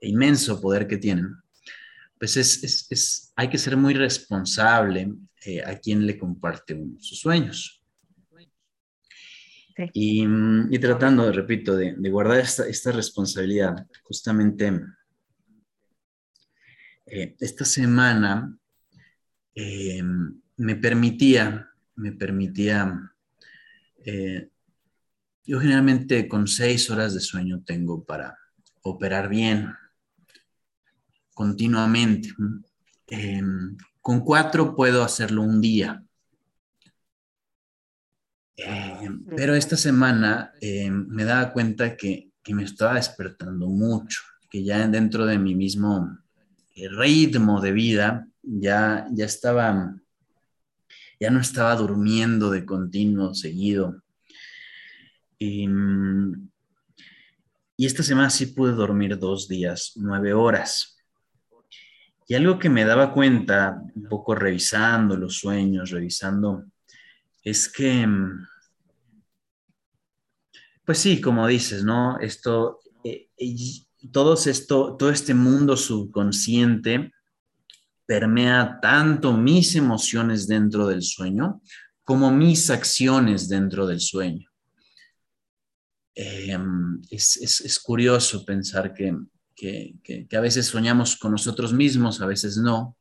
[0.00, 1.36] e inmenso poder que tienen,
[2.18, 7.74] pues es, hay que ser muy responsable eh, a quien le comparte sus sueños.
[9.92, 10.26] Y,
[10.80, 14.72] tratando, repito, de, guardar esta, responsabilidad, justamente
[17.06, 18.58] eh, esta semana
[19.54, 20.02] eh,
[20.58, 21.68] me permitía
[21.98, 23.12] me permitía,
[24.04, 24.48] eh,
[25.44, 28.38] yo generalmente con seis horas de sueño tengo para
[28.82, 29.74] operar bien,
[31.34, 32.30] continuamente.
[33.08, 36.02] Em, con cuatro puedo hacerlo un día.
[38.56, 44.64] Em, pero esta semana em, me daba cuenta que, que, me estaba despertando mucho, que
[44.64, 46.18] ya dentro de mi mismo
[46.74, 49.94] eh, ritmo de vida ya, ya estaba,
[51.20, 54.02] ya no estaba durmiendo de continuo, seguido.
[55.38, 55.68] Y,
[57.76, 60.96] y esta semana sí pude dormir dos días, nueve horas.
[62.26, 66.64] Y algo que me daba cuenta, un poco revisando los sueños, revisando,
[67.42, 68.46] es que, mm,
[70.84, 72.18] pues sí, como dices, ¿no?
[72.20, 73.30] Esto, eh,
[74.12, 77.12] todo, esto, todo este mundo subconsciente
[78.08, 81.60] permea tanto mis emociones dentro del sueño
[82.04, 84.48] como mis acciones dentro del sueño.
[86.14, 89.14] Em, es curioso pensar que,
[89.58, 92.96] que, a veces soñamos con nosotros mismos, a veces no.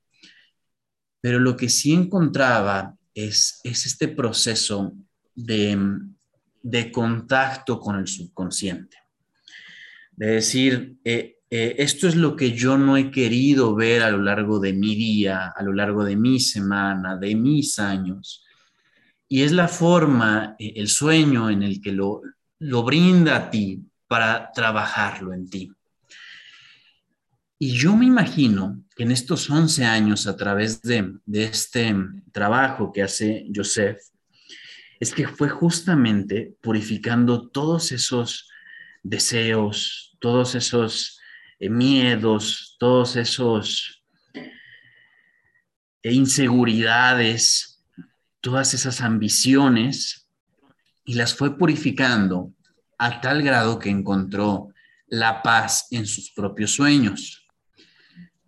[1.21, 4.93] Pero lo que sí encontraba es, es este proceso
[5.35, 5.77] de,
[6.61, 8.97] de contacto con el subconsciente.
[10.11, 14.21] De decir, eh, eh, esto es lo que yo no he querido ver a lo
[14.21, 18.43] largo de mi día, a lo largo de mi semana, de mis años.
[19.29, 22.21] Y es la forma, eh, el sueño en el que lo,
[22.59, 25.71] lo brinda a ti para trabajarlo en ti.
[27.59, 31.95] Y yo me imagino que en estos 11 años, a través de, este
[32.31, 33.97] trabajo que hace Joseph,
[34.99, 38.49] es que fue justamente purificando todos esos
[39.01, 41.16] deseos, todos esos
[41.59, 44.03] eh, miedos, todos esos
[46.03, 47.83] eh, inseguridades,
[48.41, 50.29] todas esas ambiciones,
[51.03, 52.53] y las fue purificando
[52.97, 54.69] a tal grado que encontró
[55.07, 57.47] la paz en sus propios sueños.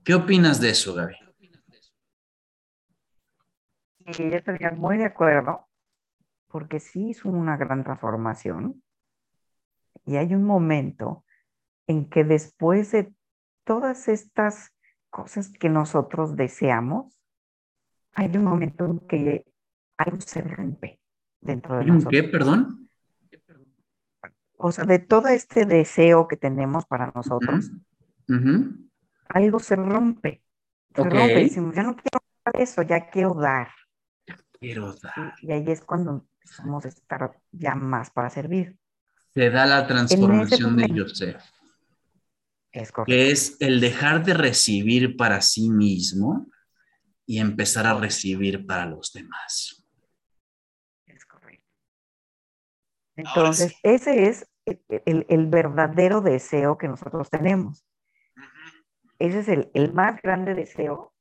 [0.04, 1.16] ¿Qué opinas de eso, Gaby?
[4.12, 5.68] Sí, yo estaría muy de acuerdo,
[6.48, 8.84] porque sí es una gran transformación.
[10.06, 11.24] Y hay un momento
[11.90, 13.12] en que después de
[13.64, 14.72] todas estas
[15.10, 17.20] cosas que nosotros deseamos,
[18.14, 19.46] hay un momento en que
[19.98, 21.00] algo se rompe
[21.42, 22.12] dentro de nosotros.
[22.12, 22.92] ¿Qué, perdón?
[24.58, 27.72] O sea, de todo este deseo que tenemos para nosotros,
[29.30, 30.44] algo se rompe.
[30.94, 31.44] Se rompe.
[31.44, 32.20] Decimos, ya no quiero
[32.54, 33.70] eso, ya quiero dar.
[34.60, 35.34] Quiero dar.
[35.42, 38.78] Y, ahí es cuando empezamos a estar ya más para servir.
[39.34, 41.42] Se da la transformación de Joseph.
[42.72, 42.92] Es.
[43.06, 46.48] Que es el dejar de recibir para sí mismo
[47.26, 49.86] y empezar a recibir para los demás.
[51.06, 51.68] Es correcto.
[53.16, 54.50] Entonces, ese es
[55.06, 57.86] el, el, verdadero deseo que nosotros tenemos.
[59.20, 61.14] Ese es el, más grande deseo,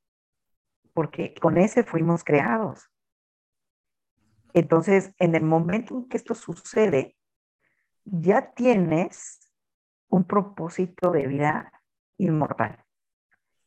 [0.93, 2.89] porque con ese fuimos creados.
[4.53, 7.17] Entonces, en el momento en que esto sucede,
[8.05, 9.48] ya tienes
[10.09, 11.71] un propósito de vida
[12.17, 12.83] inmortal.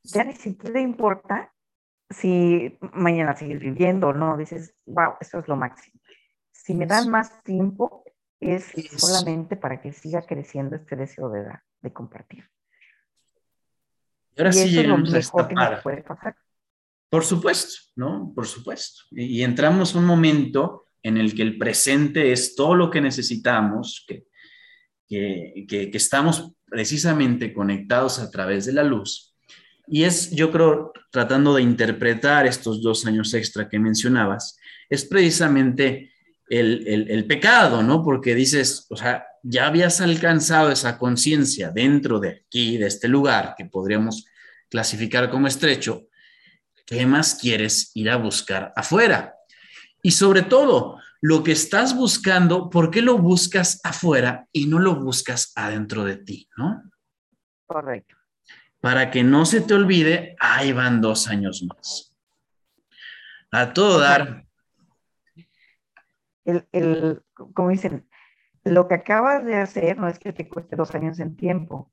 [0.03, 1.53] Ya ni siquiera importa
[2.11, 6.01] si mañana sigues viviendo o no, dices, wow, esto es lo máximo.
[6.51, 8.05] Si me dan más tiempo,
[8.39, 12.49] es solamente para que siga creciendo este deseo de dar, de compartir.
[14.37, 16.39] Y ahora sí llegamos a esta parte.
[17.09, 18.33] Por supuesto, ¿no?
[18.35, 19.03] Por supuesto.
[19.11, 24.05] Y, entramos a un momento en el que el presente es todo lo que necesitamos,
[24.09, 24.27] que,
[25.67, 29.35] que, estamos precisamente conectados a través de la luz.
[29.87, 34.57] Y es, yo creo, tratando de interpretar estos dos años extra que mencionabas,
[34.89, 36.13] es precisamente
[36.49, 38.03] el, el, el, pecado, ¿no?
[38.03, 43.55] Porque dices, o sea, ya habías alcanzado esa conciencia dentro de aquí, de este lugar,
[43.57, 44.27] que podríamos
[44.71, 46.07] clasificar como estrecho,
[46.87, 49.35] ¿qué más quieres ir a buscar afuera?
[50.03, 54.97] Y sobre todo, lo que estás buscando, ¿por qué lo buscas afuera y no lo
[54.97, 56.83] buscas adentro de ti, no?
[57.65, 58.17] Correcto.
[58.81, 62.19] Para que no se te olvide, ahí van dos años más.
[63.53, 64.45] A todo dar.
[66.45, 67.23] El, el,
[67.55, 68.09] como dicen,
[68.65, 71.93] lo que acabas de hacer no es que te cueste dos años en tiempo,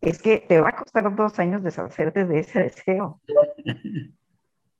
[0.00, 3.20] es que te va a costar dos años deshacerte de ese deseo.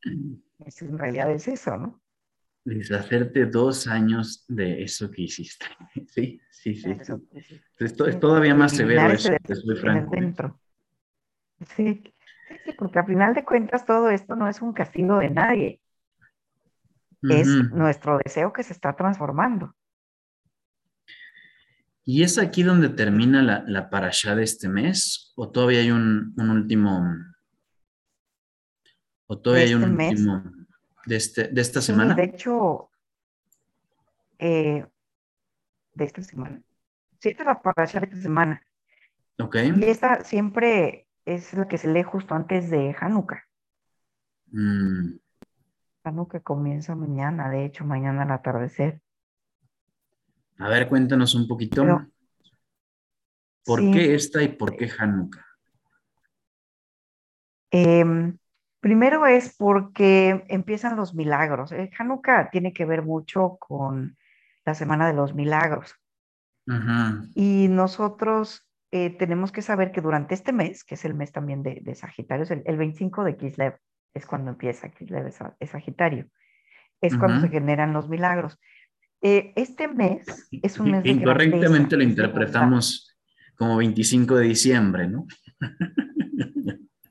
[0.05, 2.01] en realidad es eso, ¿no?
[2.65, 5.67] Deshacerte dos años de eso que hiciste.
[6.09, 6.95] Sí, sí, sí.
[7.79, 10.61] Esto es todavía más severo eso, soy franco.
[11.75, 12.03] Sí.
[12.65, 15.81] sí, porque al final de cuentas todo esto no es un castigo de nadie.
[17.23, 19.75] es nuestro deseo que se está transformando.
[22.05, 25.33] ¿Y es aquí donde termina la, la parasha de este mes?
[25.37, 27.05] ¿O todavía hay un, último?
[29.27, 30.60] ¿O todavía hay un este último
[31.07, 32.15] de, este, de esta semana?
[32.15, 32.91] de hecho,
[34.39, 34.87] eh,
[35.95, 36.63] de esta semana.
[37.19, 38.63] Sí, esta es la parasha de esta semana.
[39.39, 39.57] Ok.
[39.77, 43.45] Y esta siempre es la que se lee justo antes de Hanukkah.
[44.53, 45.19] Mm.
[46.05, 49.03] Hanukkah comienza mañana, de hecho, mañana al atardecer.
[50.59, 51.85] A ver, cuéntanos un poquito.
[53.65, 55.45] ¿Por qué esta y por qué Hanukkah?
[57.71, 58.37] Em,
[58.81, 61.73] primero es porque empiezan los milagros.
[61.73, 64.17] Eh, Hanukkah tiene que ver mucho con
[64.65, 65.95] la Semana de los Milagros.
[67.35, 71.65] Y nosotros eh, tenemos que saber que durante este mes, que es el mes también
[71.65, 73.77] de, Sagitario, el, el, 25 de Kislev
[74.15, 76.27] es cuando empieza Kislev, es, Sagitario,
[77.01, 78.59] es cuando se generan los milagros.
[79.21, 83.17] Eh, este mes es un mes de Incorrectamente lo interpretamos
[83.57, 85.27] como 25 de diciembre, ¿no?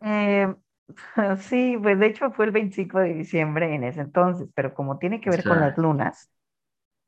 [0.01, 0.47] Eh,
[1.39, 5.21] sí, pues de hecho fue el 25 de diciembre en ese entonces, pero como tiene
[5.21, 6.31] que ver con las lunas,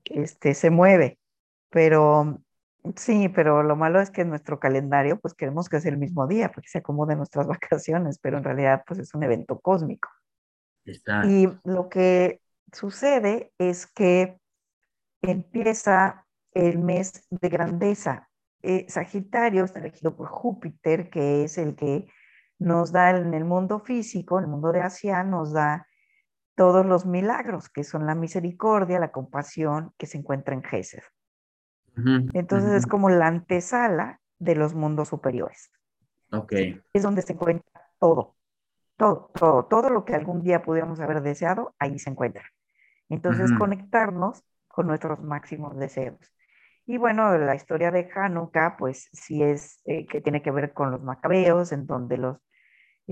[0.05, 1.19] este, se mueve.
[1.69, 2.41] Pero
[2.95, 6.27] sí, pero lo malo es que en nuestro calendario, pues queremos que sea el mismo
[6.27, 10.09] día, porque se acomode nuestras vacaciones, pero en realidad, pues es un evento cósmico.
[11.29, 12.41] Y lo que
[12.73, 14.37] sucede es que
[15.21, 18.29] empieza el mes de grandeza.
[18.63, 22.07] Eh, Sagitario está regido por Júpiter, que es el que
[22.61, 25.87] nos da en el mundo físico, en el mundo de Asia, nos da
[26.55, 31.01] todos los milagros, que son la misericordia, la compasión, que se encuentra en Jesús.
[32.33, 35.71] Entonces es como la antesala de los mundos superiores.
[36.31, 36.53] Ok.
[36.93, 38.35] Es donde se encuentra todo,
[38.95, 42.43] todo, todo, todo lo que algún día pudiéramos haber deseado, ahí se encuentra.
[43.09, 46.31] Entonces conectarnos con nuestros máximos deseos.
[46.85, 50.91] Y bueno, la historia de Hanukkah, pues sí es eh, que tiene que ver con
[50.91, 52.37] los macabeos, en donde los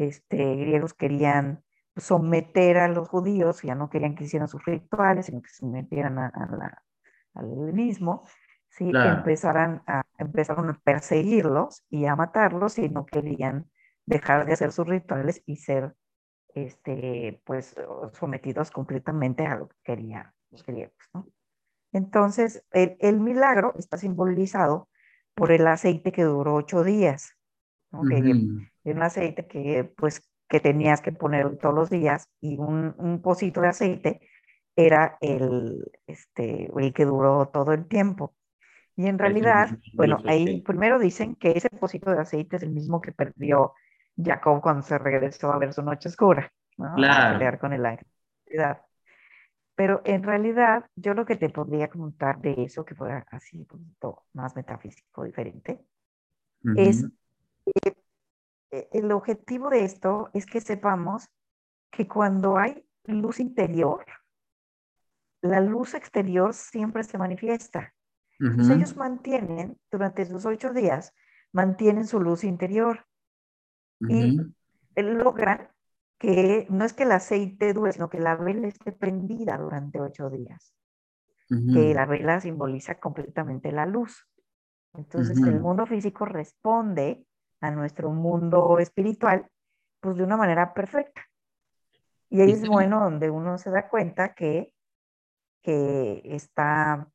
[0.07, 1.63] este, griegos querían
[1.95, 6.17] someter a los judíos, ya no querían que hicieran sus rituales, sino que se sometieran
[6.17, 6.31] a,
[7.33, 8.27] al helenismo,
[8.69, 8.91] ¿sí?
[8.93, 13.69] empezaran a, empezaron a perseguirlos y a matarlos y no querían
[14.05, 15.95] dejar de hacer sus rituales y ser
[16.55, 17.75] este, pues,
[18.13, 20.97] sometidos completamente a lo que querían los griegos.
[21.13, 21.27] ¿no?
[21.91, 24.89] Entonces, el, el, milagro está simbolizado
[25.35, 27.35] por el aceite que duró ocho días.
[27.91, 28.01] ¿no?
[28.91, 33.61] Un aceite que, pues, que tenías que poner todos los días y un, un pocito
[33.61, 34.19] de aceite
[34.75, 38.35] era el, este, el que duró todo el tiempo.
[38.95, 42.99] Y en realidad, bueno, ahí primero dicen que ese pocito de aceite es el mismo
[42.99, 43.73] que perdió
[44.21, 46.95] Jacob cuando se regresó a ver su noche oscura, ¿no?
[46.95, 47.29] Claro.
[47.29, 48.07] A pelear con el ángel.
[49.75, 53.65] Pero en realidad, yo lo que te podría contar de eso, que fuera así un
[53.65, 55.79] poquito más metafísico, diferente,
[56.75, 57.05] es
[57.65, 57.93] eh,
[58.71, 61.29] el objetivo de esto es que sepamos
[61.91, 64.05] que cuando hay luz interior,
[65.41, 67.93] la luz exterior siempre se manifiesta.
[68.39, 71.13] Entonces ellos mantienen, durante sus ocho días,
[71.51, 73.05] mantienen su luz interior
[73.99, 74.39] y
[74.95, 75.69] logran
[76.17, 80.29] que no es que el aceite dure, sino que la vela esté prendida durante ocho
[80.29, 80.73] días.
[81.47, 84.27] Que la vela simboliza completamente la luz.
[84.93, 87.25] Entonces el mundo físico responde
[87.61, 89.47] a nuestro mundo espiritual,
[89.99, 91.21] pues de una manera perfecta.
[92.29, 94.71] Y ahí es bueno donde uno se da cuenta que,
[95.61, 97.07] que está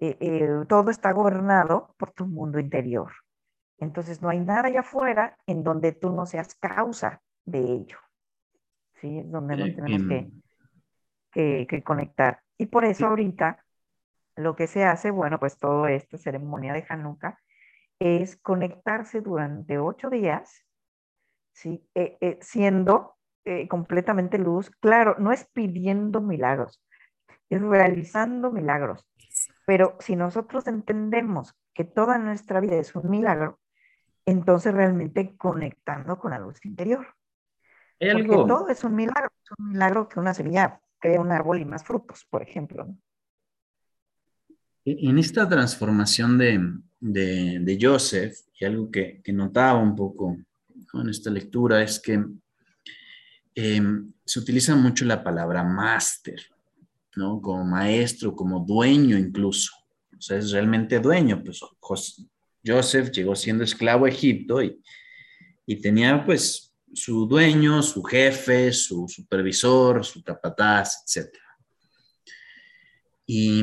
[0.00, 3.12] eh, eh, todo está gobernado por tu mundo interior.
[3.78, 7.98] Entonces no hay nada allá afuera en donde tú no seas causa de ello.
[9.00, 9.18] ¿Sí?
[9.18, 10.30] Es donde nos tenemos
[11.32, 12.40] que, que, conectar.
[12.56, 13.64] Y por eso ahorita
[14.36, 17.38] lo que se hace, bueno, pues toda esta ceremonia de Hanukkah
[17.98, 20.64] es conectarse durante ocho días,
[21.52, 21.86] ¿sí?
[21.94, 23.16] Eh, siendo
[23.70, 24.70] completamente luz.
[24.78, 26.82] Claro, no es pidiendo milagros,
[27.48, 29.06] es realizando milagros.
[29.66, 33.58] Pero si nosotros entendemos que toda nuestra vida es un milagro,
[34.26, 37.06] entonces realmente conectando con la luz interior.
[37.98, 41.64] Porque todo es un milagro, es un milagro que una semilla crea un árbol y
[41.64, 42.94] más frutos, por ejemplo.
[44.84, 46.60] E-, en esta transformación de,
[47.00, 50.36] de, Joseph, y algo que, que notaba un poco
[50.94, 52.24] en esta lectura es que
[53.54, 56.40] em, se utiliza mucho la palabra máster,
[57.16, 57.40] ¿no?
[57.40, 59.72] Como maestro, como dueño incluso.
[60.16, 61.42] O sea, es realmente dueño.
[61.42, 62.24] Pues
[62.64, 64.80] Joseph llegó siendo esclavo a Egipto y,
[65.66, 71.34] y tenía pues su dueño, su jefe, su supervisor, su capataz, etc.
[73.26, 73.62] Y,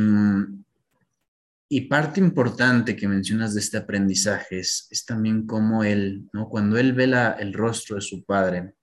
[1.68, 6.48] y parte importante que mencionas de este aprendizaje es, también cómo él, ¿no?
[6.48, 7.06] cuando él ve
[7.40, 8.74] el rostro de su padre,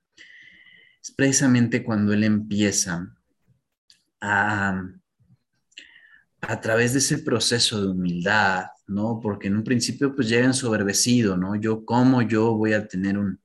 [1.01, 3.12] es precisamente cuando él empieza
[4.20, 4.83] a,
[6.41, 9.20] a través de ese proceso de humildad, ¿no?
[9.20, 11.57] Porque en un principio pues llega ensoberbecido, ¿no?
[11.57, 13.41] Yo, ¿cómo yo voy a tener un,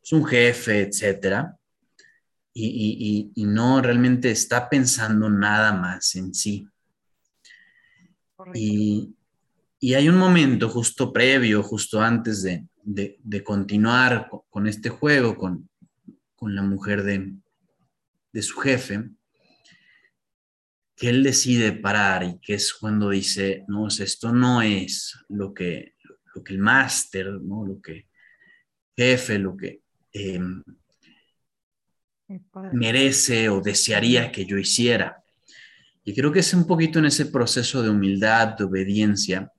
[0.00, 1.56] pues, un jefe, etcétera?
[2.58, 6.66] Y, no realmente está pensando nada más en sí.
[8.54, 9.14] Y,
[9.94, 15.68] hay un momento justo previo, justo antes de, continuar con, este juego, con,
[16.40, 17.34] la mujer de,
[18.32, 19.10] de su jefe,
[20.96, 25.94] que él decide parar y que es cuando dice, no, esto no es lo que,
[26.34, 27.66] lo que el máster, ¿no?
[27.66, 28.06] lo que
[28.96, 29.82] jefe, lo que
[30.12, 30.64] em,
[32.72, 35.22] merece o desearía que yo hiciera.
[36.06, 39.52] Y creo que es un poquito en ese proceso de humildad, de obediencia,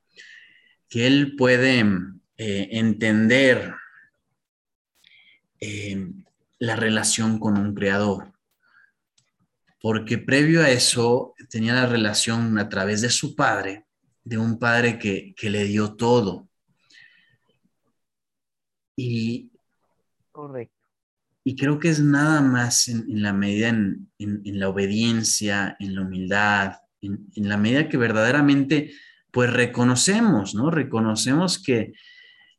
[0.89, 1.81] que él puede
[2.37, 3.75] eh, entender
[5.59, 6.23] em,
[6.57, 8.33] la relación con un creador
[9.87, 13.85] porque previo a eso tenía la relación a través de su padre,
[14.23, 16.49] de un padre que, le dio todo.
[18.95, 19.51] Y,
[20.31, 20.76] Correcto.
[21.47, 26.73] Y creo que es nada más en, la medida en, la obediencia, en la humildad,
[26.99, 28.91] en, en, la medida que verdaderamente
[29.31, 30.69] pues reconocemos, ¿no?
[30.69, 31.93] Reconocemos que,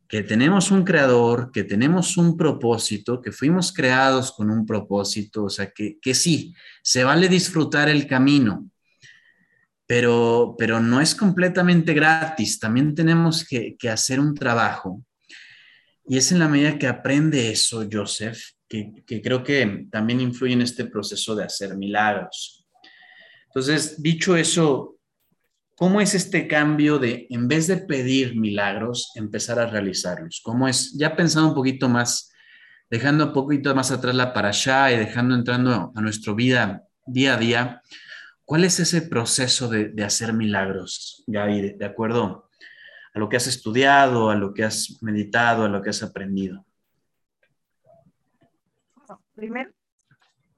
[0.09, 5.51] que tenemos un creador, que tenemos un propósito, que fuimos creados con un propósito, o
[5.51, 8.71] sea, que, que sí, se vale disfrutar el camino,
[9.87, 15.05] pero, pero no es completamente gratis, también tenemos que, que hacer un trabajo.
[16.07, 18.39] Y es en la medida que aprende eso, Joseph,
[18.69, 22.67] que, creo que también influye en este proceso de hacer milagros.
[23.47, 24.99] Entonces, dicho eso,
[25.79, 30.41] ¿Cómo es este cambio de, en vez de pedir milagros, empezar a realizarlos?
[30.43, 32.33] ¿Cómo es, ya pensando un poquito más,
[32.91, 37.35] dejando un poquito más atrás la para allá y dejando entrando a nuestra vida día
[37.35, 37.83] a día,
[38.45, 42.51] ¿cuál es ese proceso de, hacer milagros, Gaby, de acuerdo
[43.15, 46.67] a lo que has estudiado, a lo que has meditado, a lo que has aprendido?
[49.39, 49.71] Primero,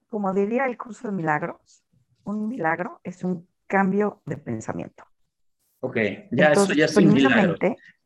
[0.09, 1.85] como diría el curso de milagros,
[2.25, 5.05] un milagro es un cambio de pensamiento.
[5.81, 5.97] Ok,
[6.31, 7.57] ya eso ya es un milagro.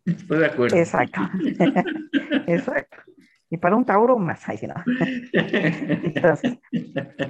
[0.04, 0.76] Estoy de acuerdo.
[0.76, 1.20] Exacto.
[2.46, 2.96] Exacto.
[3.50, 4.74] Y para un Tauro más, ahí no.
[5.32, 6.58] Entonces,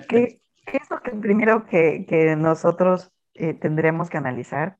[0.08, 0.40] ¿qué,
[0.72, 4.78] es lo que primero que, nosotros eh, tendremos que analizar?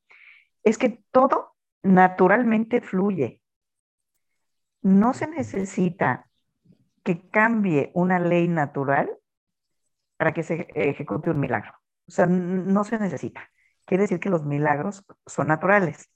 [0.63, 3.43] Es que todo naturalmente fluye.
[4.81, 6.27] No se necesita
[7.05, 9.11] que cambie una ley natural
[10.17, 11.73] para que se ejecute un milagro.
[12.09, 13.51] O sea, no se necesita
[13.85, 16.11] quiere decir que los milagros son naturales.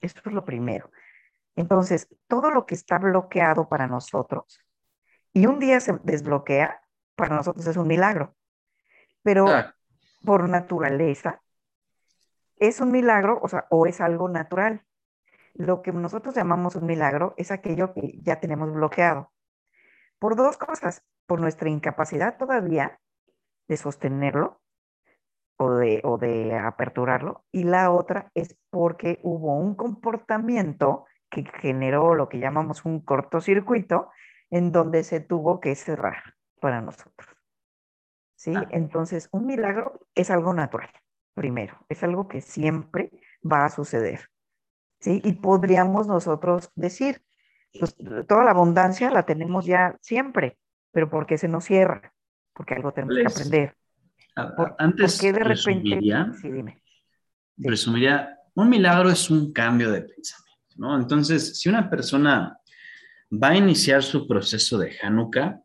[0.00, 0.90] Esto es lo primero.
[1.56, 4.60] Entonces, todo lo que está bloqueado para nosotros
[5.32, 6.80] y un día se desbloquea,
[7.16, 8.34] para nosotros es un milagro.
[9.22, 9.46] Pero
[10.24, 11.42] por naturaleza,
[12.56, 14.84] es un milagro, o sea, o es algo natural.
[15.54, 19.32] Lo que nosotros llamamos un milagro es aquello que ya tenemos bloqueado.
[20.24, 22.98] Por dos cosas, por nuestra incapacidad todavía
[23.68, 24.58] de sostenerlo
[25.58, 32.14] o de, o de aperturarlo, y la otra es porque hubo un comportamiento que generó
[32.14, 34.08] lo que llamamos un cortocircuito
[34.48, 36.22] en donde se tuvo que cerrar
[36.58, 37.28] para nosotros.
[38.34, 38.54] ¿Sí?
[38.56, 38.66] Ah.
[38.70, 40.88] Entonces, un milagro es algo natural,
[41.34, 43.10] primero, es algo que siempre
[43.42, 44.30] va a suceder.
[45.00, 45.20] ¿Sí?
[45.22, 47.22] Y podríamos nosotros decir,
[47.78, 47.96] pues,
[48.28, 50.56] toda la abundancia la tenemos ya siempre,
[50.92, 52.12] pero ¿por qué se nos cierra?
[52.52, 53.76] Porque algo tenemos que aprender.
[54.78, 56.32] Antes de resumiría,
[57.56, 60.96] resumiría, un milagro es un cambio de pensamiento, ¿no?
[60.96, 62.58] Entonces, si una persona
[63.30, 65.60] va a iniciar su proceso de Hanukkah,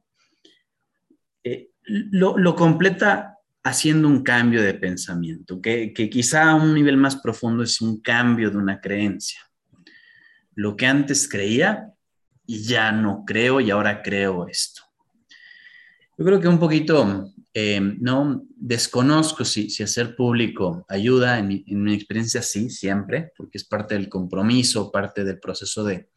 [1.43, 7.17] eh, lo, completa haciendo un cambio de pensamiento, que, que quizá a un nivel más
[7.17, 9.41] profundo es un cambio de una creencia.
[10.55, 11.93] Lo que antes creía
[12.49, 14.81] y ya no creo y ahora creo esto.
[16.17, 21.93] Yo creo que un poquito eh, no desconozco si, si, hacer público ayuda, en mi,
[21.93, 26.09] experiencia sí, siempre, porque es parte del compromiso, parte del proceso de,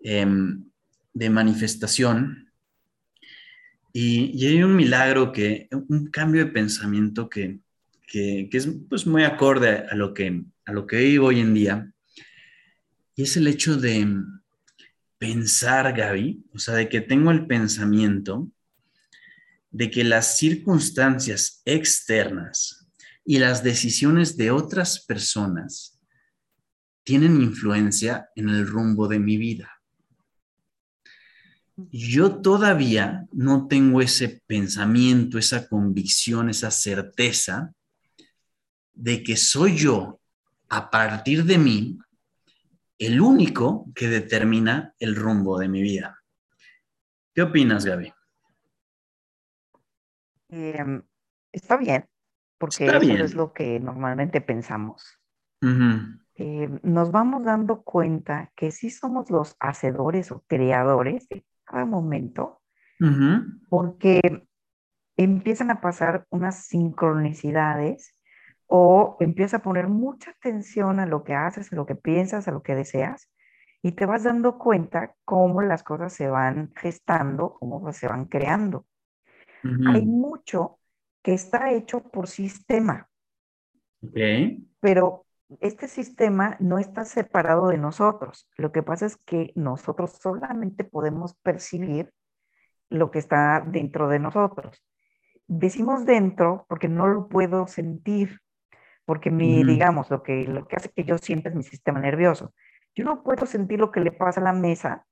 [0.00, 0.62] em,
[1.14, 2.52] de manifestación.
[3.94, 7.60] Y, hay un milagro, que, un cambio de pensamiento que,
[8.06, 11.54] que, que, es pues, muy acorde a lo, que, a lo que vivo hoy en
[11.54, 11.90] día,
[13.16, 14.06] y es el hecho de
[15.20, 18.50] pensar, Gaby, o sea, de que tengo el pensamiento
[19.70, 22.88] de que las circunstancias externas
[23.22, 26.00] y las decisiones de otras personas
[27.04, 29.82] tienen influencia en el rumbo de mi vida.
[31.92, 37.74] Yo todavía no tengo ese pensamiento, esa convicción, esa certeza
[38.94, 40.18] de que soy yo,
[40.70, 41.98] a partir de mí,
[43.00, 46.20] el único que determina el rumbo de mi vida.
[47.34, 48.12] ¿Qué opinas, Gaby?
[50.50, 51.02] Em,
[51.50, 52.04] está bien,
[52.58, 55.18] porque eso es lo que normalmente pensamos.
[55.62, 62.60] Em, nos vamos dando cuenta que sí somos los hacedores o creadores de cada momento,
[63.70, 64.46] porque
[65.16, 68.14] empiezan a pasar unas sincronicidades
[68.72, 72.52] o empieza a poner mucha atención a lo que haces, a lo que piensas, a
[72.52, 73.28] lo que deseas,
[73.82, 78.86] y te vas dando cuenta cómo las cosas se van gestando, cómo se van creando.
[79.64, 80.78] Hay mucho
[81.22, 83.08] que está hecho por sistema.
[84.78, 85.26] Pero
[85.60, 88.48] este sistema no está separado de nosotros.
[88.56, 92.12] Lo que pasa es que nosotros solamente podemos percibir
[92.88, 94.80] lo que está dentro de nosotros.
[95.48, 98.38] Decimos dentro porque no lo puedo sentir,
[99.10, 102.54] porque mi, digamos, lo que, lo que hace que yo sienta es mi sistema nervioso.
[102.94, 105.04] Yo no puedo sentir lo que le pasa a la mesa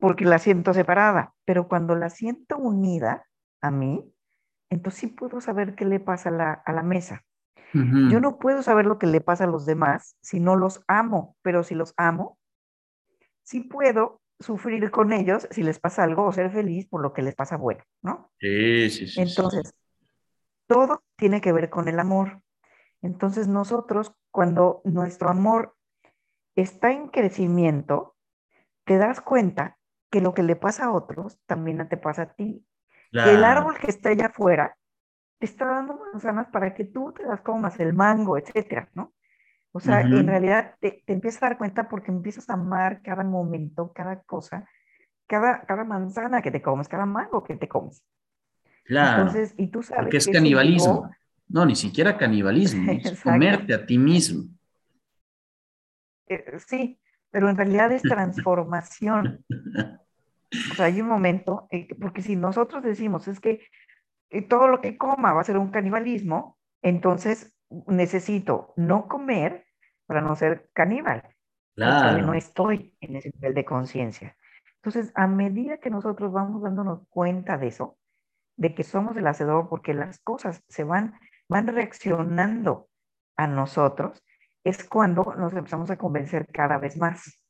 [0.00, 3.24] porque la siento separada, pero cuando la siento unida
[3.60, 4.12] a mí,
[4.70, 7.22] entonces sí puedo saber qué le pasa a la, a la mesa.
[8.10, 11.36] Yo no puedo saber lo que le pasa a los demás si no los amo,
[11.42, 12.40] pero si los amo,
[13.44, 17.22] sí puedo sufrir con ellos si les pasa algo o ser feliz por lo que
[17.22, 18.32] les pasa bueno, ¿no?
[18.40, 19.20] Sí, sí, sí.
[19.20, 19.72] Entonces,
[20.66, 22.42] todo tiene que ver con el amor.
[23.02, 25.76] Entonces nosotros, cuando nuestro amor
[26.54, 28.16] está en crecimiento,
[28.84, 29.78] te das cuenta
[30.10, 32.64] que lo que le pasa a otros también te pasa a ti.
[33.12, 34.76] el árbol que está allá afuera
[35.38, 39.12] te está dando manzanas para que tú te las comas, el mango, etcétera, ¿no?
[39.72, 43.22] O sea, en realidad te, te, empiezas a dar cuenta porque empiezas a amar cada
[43.22, 44.66] momento, cada cosa,
[45.26, 48.02] cada, cada manzana que te comes, cada mango que te comes.
[48.84, 49.22] Claro.
[49.22, 51.10] Entonces, y tú sabes porque es canibalismo.
[51.48, 54.44] No, ni siquiera canibalismo, es comerte a ti mismo.
[56.28, 59.44] Eh, sí, pero en realidad es transformación.
[60.70, 61.68] o sea, hay un momento,
[62.00, 63.60] porque si nosotros decimos es que
[64.30, 67.54] eh, todo lo que coma va a ser un canibalismo, entonces
[67.86, 69.66] necesito no comer
[70.06, 71.22] para no ser caníbal.
[71.74, 72.26] Claro.
[72.26, 74.34] no estoy en ese nivel de conciencia.
[74.76, 77.98] Entonces, a medida que nosotros vamos dándonos cuenta de eso,
[78.56, 81.18] de que somos el hacedor, porque las cosas se van
[81.48, 82.88] van reaccionando
[83.36, 84.22] a nosotros,
[84.64, 87.46] es cuando nos empezamos a convencer cada vez más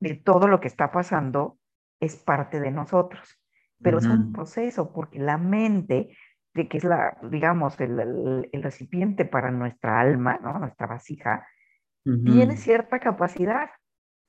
[0.00, 1.58] de todo lo que está pasando
[2.00, 3.40] es parte de nosotros.
[3.82, 6.16] Pero es un proceso porque la mente,
[6.54, 10.58] de que es la, digamos, el, recipiente para nuestra alma, ¿no?
[10.58, 11.46] nuestra vasija,
[12.02, 13.68] tiene cierta capacidad.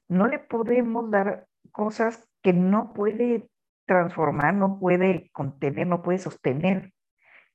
[0.09, 3.49] No le podemos dar cosas que no puede
[3.85, 6.91] transformar, no puede contener, no puede sostener.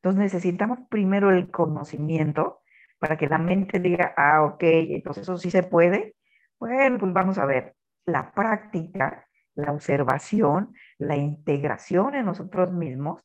[0.03, 2.61] Entonces necesitamos primero el conocimiento
[2.99, 6.17] para que la mente diga, ah, ok, entonces eso sí se puede.
[6.59, 13.23] Bueno, pues vamos a ver, la práctica, la observación, la integración en nosotros mismos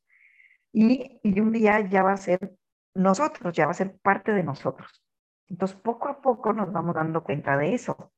[0.71, 2.53] y, y un día ya va a ser
[2.93, 5.03] nosotros, ya va a ser parte de nosotros.
[5.47, 8.11] Entonces, poco a poco nos vamos dando cuenta de eso.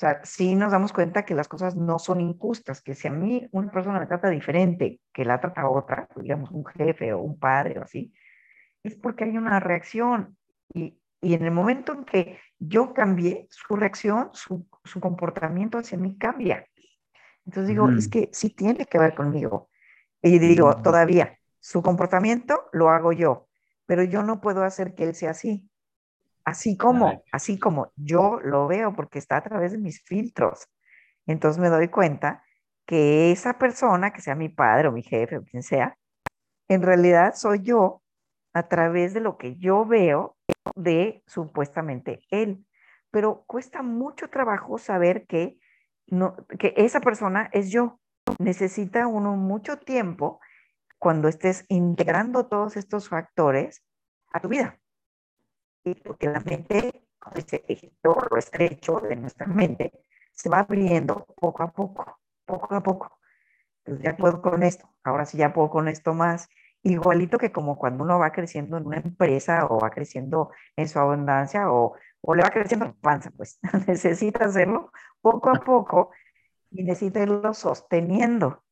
[0.00, 3.10] O sea, sí nos damos cuenta que las cosas no son injustas, que si a
[3.10, 7.38] mí una persona me trata diferente que la trata otra, digamos un jefe o un
[7.38, 8.10] padre o así,
[8.82, 10.38] es porque hay una reacción.
[10.72, 15.98] Y, y en el momento en que yo cambié, su reacción, su, su comportamiento hacia
[15.98, 16.66] mí cambia.
[17.44, 19.68] Entonces digo, es que sí tiene que ver conmigo.
[20.22, 23.48] Y digo, todavía, su comportamiento lo hago yo,
[23.84, 25.69] pero yo no puedo hacer que él sea así.
[26.50, 30.66] Así como, así como yo lo veo porque está a través de mis filtros.
[31.24, 32.42] Entonces me doy cuenta
[32.86, 35.96] que esa persona, que sea mi padre o mi jefe o quien sea,
[36.68, 38.02] en realidad soy yo
[38.52, 40.36] a través de lo que yo veo
[40.74, 42.66] de supuestamente él.
[43.12, 45.56] Pero cuesta mucho trabajo saber que,
[46.08, 48.00] no, que esa persona es yo.
[48.40, 50.40] Necesita uno mucho tiempo
[50.98, 53.84] cuando estés integrando todos estos factores
[54.32, 54.79] a tu vida
[56.04, 57.02] porque la mente,
[57.34, 59.92] ese todo lo estrecho de nuestra mente,
[60.32, 63.18] se va abriendo poco a poco, poco a poco.
[63.84, 66.48] Entonces ya puedo con esto, ahora sí ya puedo con esto más.
[66.82, 70.98] Igualito que como cuando uno va creciendo en una empresa o va creciendo en su
[70.98, 76.10] abundancia o, o le va creciendo la panza, pues necesita hacerlo poco a poco
[76.70, 78.64] y necesita irlo sosteniendo.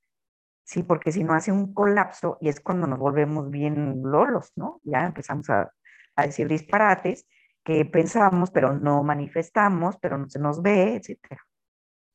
[0.64, 4.80] Sí, porque si no hace un colapso y es cuando nos volvemos bien lolos, ¿no?
[4.84, 5.72] Ya empezamos a,
[6.18, 7.26] a decir disparates
[7.64, 11.40] que pensamos, pero no manifestamos, pero no se nos ve, etcétera.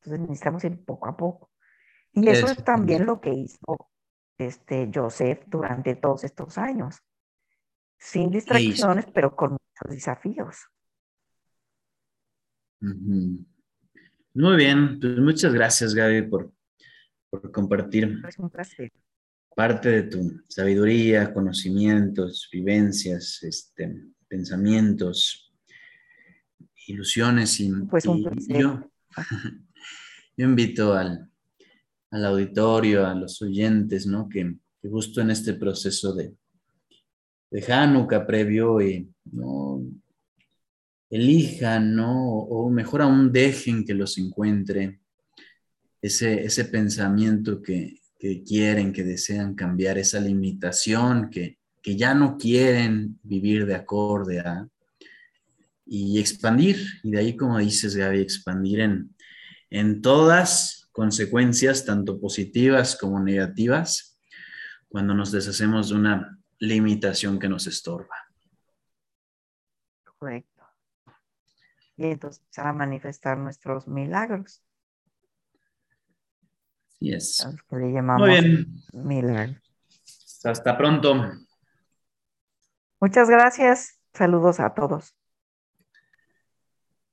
[0.00, 1.50] Entonces necesitamos ir poco a poco.
[2.12, 3.90] Y eso es también lo que hizo
[4.38, 6.98] este Joseph durante todos estos años.
[7.98, 10.68] Sin distracciones, pero con muchos desafíos.
[12.80, 16.52] Muy bien, pues muchas gracias Gaby por
[17.40, 18.20] por compartir
[19.54, 25.52] parte de tu sabiduría, conocimientos, vivencias, este, pensamientos,
[26.86, 27.60] ilusiones.
[27.60, 28.90] Y, pues un yo,
[30.36, 31.30] yo, invito al,
[32.10, 34.28] al, auditorio, a los oyentes, ¿no?
[34.28, 36.34] Que, que, justo en este proceso de,
[37.50, 39.82] de Hanukkah previo y ¿no?
[41.10, 42.38] elijan, ¿no?
[42.40, 45.00] O mejor aún dejen que los encuentre
[46.02, 48.00] ese, pensamiento que,
[48.46, 54.66] quieren, que desean cambiar, esa limitación que, ya no quieren vivir de acorde a,
[55.84, 59.14] y expandir, y de ahí como dices Gaby, expandir en,
[59.68, 64.18] en todas consecuencias, tanto positivas como negativas,
[64.88, 68.16] cuando nos deshacemos de una limitación que nos estorba.
[70.04, 70.62] Correcto.
[71.96, 74.62] Y entonces a manifestar nuestros milagros.
[77.04, 77.46] Yes.
[77.70, 78.26] le llamamos
[78.94, 79.60] Muy bien.
[80.42, 81.32] Hasta pronto.
[82.98, 84.00] Muchas gracias.
[84.14, 85.14] Saludos a todos.